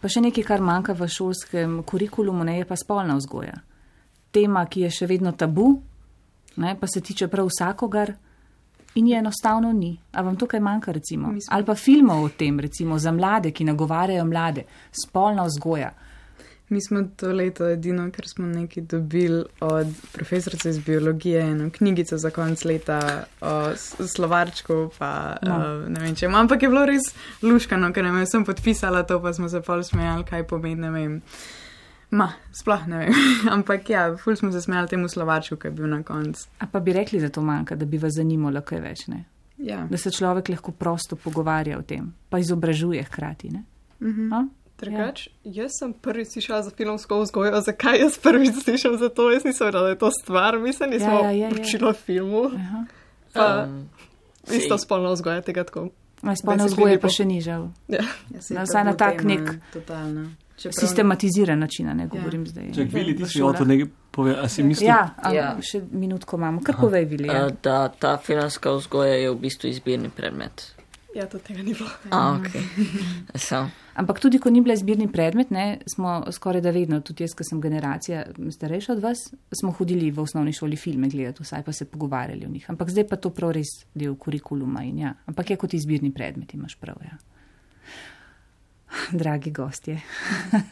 [0.00, 3.60] Pa še nekaj, kar manjka v šolskem kurikulumu, ne, je pa spolna vzgoja.
[4.30, 5.76] Tema, ki je še vedno tabu,
[6.56, 8.14] ne, pa se tiče prav vsakogar
[8.94, 9.92] in je enostavno ni.
[10.12, 11.30] A vam tukaj manjka, recimo?
[11.30, 15.92] Mi smo- Ali pa filmov o tem, recimo za mlade, ki nagovarjajo mlade, spolna vzgoja.
[16.72, 22.16] Mi smo to leto edino, kar smo nekaj dobili od profesorice iz biologije, eno knjigico
[22.18, 23.72] za konc leta o
[24.08, 25.56] slovarčku, pa No.
[25.56, 26.26] uh, ne vem če.
[26.32, 27.10] Ampak je bilo res
[27.42, 30.90] luškano, ker nam je sem podpisala to, pa smo se pol smejali, kaj pomeni, ne
[30.90, 31.18] vem.
[32.10, 33.12] Ma, sploh ne vem.
[33.56, 36.48] Ampak ja, ful smo se smejali temu slovaču, ki je bil na koncu.
[36.58, 39.24] A pa bi rekli, da to manjka, da bi vas zanimalo kaj več, ne?
[39.62, 39.84] Ja.
[39.90, 43.50] da se človek lahko prosto pogovarja o tem, pa izobražuje hkrati.
[43.50, 43.60] Ne?
[44.00, 44.32] Mhm.
[44.32, 44.40] A?
[44.82, 45.62] Drugač, ja.
[45.62, 49.66] jaz sem prvič slišala za filmsko vzgojo, zakaj jaz prvič slišam za to, jaz nisem
[49.66, 51.54] vedela, da je to stvar, mislim, nismo Ja, ja, ja, ja.
[51.56, 52.42] učili o filmu.
[52.48, 52.84] Aha.
[53.32, 53.88] Pa Um,
[54.48, 55.88] isto spolno vzgoja tega tako.
[56.22, 57.70] Ma, Spolne Deset vzgoje pa še ni žal.
[57.88, 58.02] Ja.
[58.30, 60.28] Ja, to vsaj na tak nek Totalno.
[60.54, 62.72] Čeprav- Sistematiziran način, a ne govorim zdaj.
[62.72, 63.52] Če Vili, ti si šolah.
[63.52, 64.86] hotel nekaj povedati, a si mislil?
[64.86, 65.56] Ja, a, Ja.
[65.62, 66.60] še minutko imamo.
[66.62, 67.26] Kar povej, Vili.
[67.26, 67.48] Ja.
[67.52, 70.74] da ta filmska vzgoja je v bistvu izbirni predmet.
[71.14, 71.88] Ja, to tega ni bilo.
[72.10, 72.54] A, ok.
[73.48, 73.70] Sam.
[73.94, 77.44] Ampak tudi, ko ni bila izbirni predmet, ne, smo skoraj da vedno, tudi jaz, ki
[77.44, 78.24] sem generacija
[78.56, 82.50] starejša od vas, smo hodili v osnovni šoli filme gledati, vsaj pa se pogovarjali o
[82.50, 82.70] njih.
[82.72, 85.14] Ampak zdaj pa to prav res del kurikuluma in ja.
[85.28, 86.96] Ampak je kot izbirni predmet, imaš prav.
[87.04, 87.18] Ja.
[89.12, 90.00] Dragi gostje,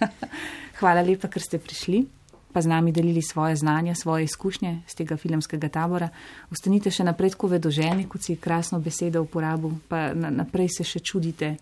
[0.81, 2.07] hvala lepa, ker ste prišli.
[2.53, 6.09] Pa z nami delili svoje znanja, svoje izkušnje z tega filmskega tabora.
[6.51, 10.99] Ostanite še naprej tako vedoženi, kot si krasno besedo uporabil, pa na, naprej se še
[10.99, 11.55] čudite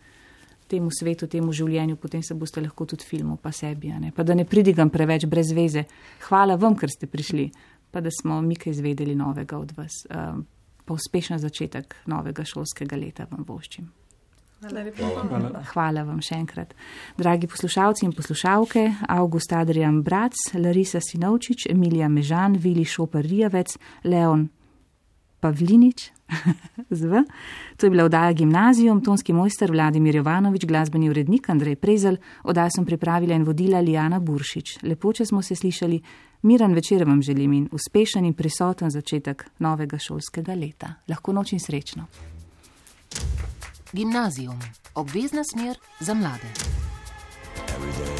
[0.68, 3.92] temu svetu, temu življenju, potem se boste lahko tudi filmu, pa sebi.
[4.00, 4.12] Ne?
[4.16, 5.84] Pa da ne pridigam preveč brez veze.
[6.28, 7.48] Hvala vam, ker ste prišli,
[7.90, 10.04] pa da smo mi kaj izvedeli novega od vas.
[10.08, 10.44] Um,
[10.84, 13.88] pa uspešen začetek novega šolskega leta vam voščim.
[14.58, 15.62] Hvala.
[15.70, 16.74] Hvala vam še enkrat.
[17.18, 18.84] Dragi poslušalci in poslušalke,
[19.14, 24.48] August Adrian Brac, Larisa Sinovčič, Emilija Mežan, Vili Šoper Rijavec, Leon
[25.40, 26.10] Pavlinič.
[26.90, 27.22] Zv.
[27.76, 32.84] To je bila oddaja gimnazijom, tonski mojster Vladimir Jovanovič, glasbeni urednik Andrej Prezel, oddajo sem
[32.84, 34.82] pripravila in vodila Lijana Buršič.
[34.82, 36.00] Lepo, če smo se slišali,
[36.42, 40.98] miren večer vam želim in uspešen in prisoten začetek novega šolskega leta.
[41.08, 42.08] Lahko noč in srečno.
[43.92, 44.58] Gimnazijum,
[44.94, 46.46] obvezna smer za mlade.
[47.76, 48.17] Everyday.